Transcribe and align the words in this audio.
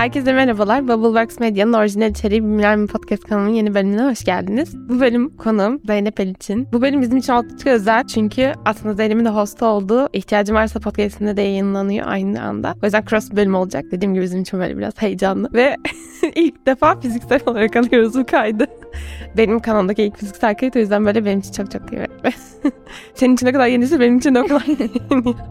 Herkese 0.00 0.32
merhabalar. 0.32 0.88
Bubbleworks 0.88 1.40
Medya'nın 1.40 1.72
orijinal 1.72 2.10
içeriği 2.10 2.42
Bilimler 2.42 2.76
mi 2.76 2.86
Podcast 2.86 3.24
kanalının 3.24 3.54
yeni 3.54 3.74
bölümüne 3.74 4.02
hoş 4.02 4.24
geldiniz. 4.24 4.88
Bu 4.88 5.00
bölüm 5.00 5.36
konuğum 5.36 5.80
Zeynep 5.86 6.20
Eliçin. 6.20 6.68
Bu 6.72 6.82
bölüm 6.82 7.02
bizim 7.02 7.16
için 7.16 7.32
oldukça 7.32 7.70
özel 7.70 8.06
çünkü 8.06 8.52
aslında 8.64 8.94
Zeynep'in 8.94 9.24
de 9.24 9.28
hostu 9.28 9.66
olduğu 9.66 10.08
İhtiyacım 10.12 10.56
Varsa 10.56 10.80
podcastinde 10.80 11.36
de 11.36 11.42
yayınlanıyor 11.42 12.06
aynı 12.08 12.42
anda. 12.42 12.74
O 12.82 12.86
yüzden 12.86 13.04
cross 13.10 13.30
bölüm 13.30 13.54
olacak. 13.54 13.84
Dediğim 13.90 14.14
gibi 14.14 14.24
bizim 14.24 14.42
için 14.42 14.60
böyle 14.60 14.78
biraz 14.78 15.02
heyecanlı. 15.02 15.50
Ve 15.54 15.76
ilk 16.34 16.66
defa 16.66 17.00
fiziksel 17.00 17.40
olarak 17.46 17.76
alıyoruz 17.76 18.14
bu 18.14 18.26
kaydı. 18.26 18.66
Benim 19.36 19.60
kanalımdaki 19.60 20.02
ilk 20.02 20.16
fiziksel 20.16 20.54
kayıt 20.54 20.76
o 20.76 20.78
yüzden 20.78 21.06
böyle 21.06 21.24
benim 21.24 21.38
için 21.38 21.52
çok 21.52 21.70
çok 21.70 21.92
iyi. 21.92 22.06
Senin 23.14 23.34
için 23.34 23.46
ne 23.46 23.52
kadar 23.52 23.66
yenisi 23.66 24.00
benim 24.00 24.18
için 24.18 24.34
o 24.34 24.46
kadar 24.46 24.64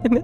yeni. 0.05 0.21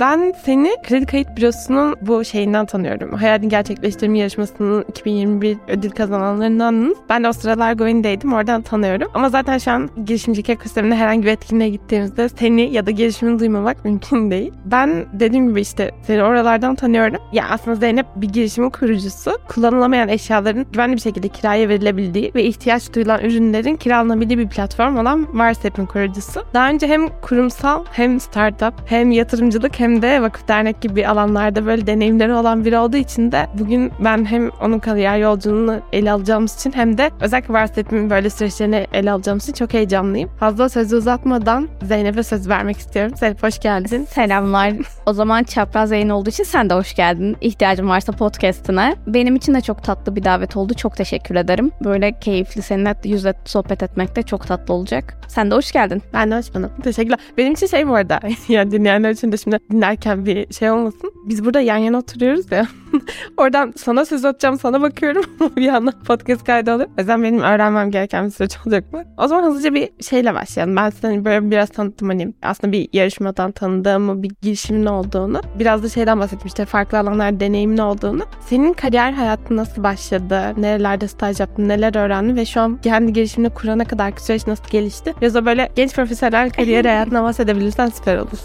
ben 0.00 0.34
seni 0.44 0.70
Kredi 0.82 1.06
Kayıt 1.06 1.28
Bürosu'nun 1.36 1.96
bu 2.00 2.24
şeyinden 2.24 2.66
tanıyorum. 2.66 3.12
Hayalini 3.12 3.48
gerçekleştirme 3.48 4.18
yarışmasının 4.18 4.84
2021 4.88 5.56
ödül 5.68 5.90
kazananlarından. 5.90 6.96
Ben 7.08 7.24
de 7.24 7.28
o 7.28 7.32
sıralar 7.32 7.72
Govin'deydim. 7.72 8.32
Oradan 8.32 8.62
tanıyorum. 8.62 9.10
Ama 9.14 9.28
zaten 9.28 9.58
şu 9.58 9.70
an 9.70 9.90
girişimcilik 10.06 10.50
ekosisteminde 10.50 10.94
herhangi 10.94 11.22
bir 11.22 11.30
etkinliğe 11.30 11.70
gittiğimizde 11.70 12.28
seni 12.28 12.72
ya 12.72 12.86
da 12.86 12.90
girişimini 12.90 13.38
duymamak 13.38 13.84
mümkün 13.84 14.30
değil. 14.30 14.52
Ben 14.64 15.06
dediğim 15.12 15.48
gibi 15.48 15.60
işte 15.60 15.90
seni 16.02 16.22
oralardan 16.22 16.74
tanıyorum. 16.74 17.16
Ya 17.32 17.44
aslında 17.50 17.76
Zeynep 17.76 18.06
bir 18.16 18.28
girişimin 18.28 18.70
kurucusu. 18.70 19.38
Kullanılamayan 19.48 20.08
eşyaların 20.08 20.66
güvenli 20.72 20.96
bir 20.96 21.00
şekilde 21.00 21.28
kiraya 21.28 21.68
verilebildiği 21.68 22.32
ve 22.34 22.44
ihtiyaç 22.46 22.94
duyulan 22.94 23.20
ürünlerin 23.20 23.76
kiralanabildiği 23.76 24.38
bir 24.38 24.48
platform 24.48 24.96
olan 24.96 25.38
Varsep'in 25.38 25.86
kurucusu. 25.86 26.44
Daha 26.54 26.68
önce 26.68 26.86
hem 26.86 27.08
kurumsal 27.08 27.84
hem 27.92 28.20
startup 28.20 28.74
hem 28.86 29.10
yatırımcılık 29.10 29.80
hem 29.80 30.02
de 30.02 30.22
vakıf 30.22 30.48
dernek 30.48 30.80
gibi 30.80 31.08
alanlarda 31.08 31.66
böyle 31.66 31.86
deneyimleri 31.86 32.32
olan 32.32 32.64
biri 32.64 32.78
olduğu 32.78 32.96
için 32.96 33.32
de 33.32 33.46
bugün 33.58 33.92
ben 34.04 34.24
hem 34.24 34.50
onun 34.62 34.78
kariyer 34.78 35.18
yolculuğunu 35.18 35.80
ele 35.92 36.12
alacağımız 36.12 36.54
için 36.54 36.72
hem 36.72 36.98
de 36.98 37.10
özellikle 37.20 37.54
Varsep'in 37.54 38.10
böyle 38.10 38.30
süreçlerini 38.30 38.86
ele 38.92 39.10
alacağımız 39.10 39.42
için 39.48 39.52
çok 39.52 39.74
heyecanlıyım. 39.74 40.30
Fazla 40.40 40.68
sözü 40.68 40.96
uzatmadan 40.96 41.68
Zeynep'e 41.82 42.22
söz 42.22 42.48
vermek 42.48 42.76
istiyorum. 42.76 43.16
Zeynep 43.16 43.42
hoş 43.42 43.58
geldin. 43.58 44.04
Selamlar. 44.10 44.72
O 45.06 45.12
zaman 45.12 45.42
çapraz 45.42 45.90
yayın 45.90 46.08
olduğu 46.08 46.30
için 46.30 46.44
sen 46.44 46.70
de 46.70 46.74
hoş 46.74 46.94
geldin. 46.94 47.36
İhtiyacım 47.40 47.88
varsa 47.88 48.12
podcastine. 48.12 48.96
Benim 49.06 49.36
için 49.36 49.54
de 49.54 49.60
çok 49.60 49.82
tatlı 49.84 50.16
bir 50.16 50.24
davet 50.24 50.56
oldu. 50.56 50.74
Çok 50.74 50.96
teşekkür 50.96 51.34
ederim. 51.34 51.70
Böyle 51.84 52.12
keyifli 52.36 52.62
seninle 52.62 52.94
yüzle 53.04 53.34
sohbet 53.44 53.82
etmek 53.82 54.16
de 54.16 54.22
çok 54.22 54.46
tatlı 54.46 54.74
olacak. 54.74 55.14
Sen 55.28 55.50
de 55.50 55.54
hoş 55.54 55.72
geldin. 55.72 56.02
Ben 56.12 56.30
de 56.30 56.36
hoş 56.36 56.54
buldum. 56.54 56.70
Teşekkürler. 56.82 57.18
Benim 57.38 57.52
için 57.52 57.66
şey 57.66 57.88
bu 57.88 57.94
arada 57.94 58.20
yani 58.48 58.70
dinleyenler 58.70 59.10
için 59.10 59.32
de 59.32 59.36
şimdi 59.36 59.58
dinlerken 59.70 60.26
bir 60.26 60.54
şey 60.54 60.70
olmasın. 60.70 61.12
Biz 61.28 61.44
burada 61.44 61.60
yan 61.60 61.76
yana 61.76 61.98
oturuyoruz 61.98 62.52
ya. 62.52 62.66
Oradan 63.36 63.72
sana 63.76 64.04
söz 64.04 64.24
atacağım 64.24 64.58
sana 64.58 64.80
bakıyorum 64.82 65.24
bir 65.56 65.62
yandan 65.62 65.94
podcast 66.06 66.44
kaydı 66.44 66.72
alıyorum. 66.72 66.94
O 66.98 67.00
yüzden 67.00 67.22
benim 67.22 67.40
öğrenmem 67.40 67.90
gereken 67.90 68.26
bir 68.26 68.30
süreç 68.30 68.56
olacak 68.66 68.92
mı? 68.92 69.04
O 69.18 69.28
zaman 69.28 69.50
hızlıca 69.50 69.74
bir 69.74 69.90
şeyle 70.02 70.34
başlayalım. 70.34 70.76
Ben 70.76 70.90
seni 70.90 71.24
böyle 71.24 71.50
biraz 71.50 71.70
tanıttım 71.70 72.08
hani 72.08 72.34
aslında 72.42 72.72
bir 72.72 72.88
yarışmadan 72.92 73.52
tanıdığımı, 73.52 74.22
bir 74.22 74.30
girişimin 74.42 74.86
olduğunu. 74.86 75.40
Biraz 75.58 75.82
da 75.82 75.88
şeyden 75.88 76.20
bahsettim 76.20 76.46
işte 76.46 76.64
farklı 76.64 76.98
alanlar 76.98 77.40
deneyimin 77.40 77.78
olduğunu. 77.78 78.22
Senin 78.40 78.72
kariyer 78.72 79.12
hayatın 79.12 79.56
nasıl 79.56 79.82
başladı? 79.82 80.54
Nerelerde 80.56 81.08
staj 81.08 81.40
yaptın? 81.40 81.68
Neler 81.68 81.94
öğrendin? 81.96 82.25
Ve 82.34 82.44
şu 82.44 82.60
an 82.60 82.78
kendi 82.82 83.12
girişimini 83.12 83.50
kurana 83.50 83.84
kadar 83.84 84.12
süreç 84.16 84.46
nasıl 84.46 84.68
gelişti? 84.70 85.14
Biraz 85.20 85.34
da 85.34 85.46
böyle 85.46 85.68
genç 85.76 85.94
profesyonel 85.94 86.50
kariyer 86.50 86.84
hayatına 86.84 87.22
bahsedebilirsen 87.22 87.88
süper 87.88 88.16
olur. 88.18 88.38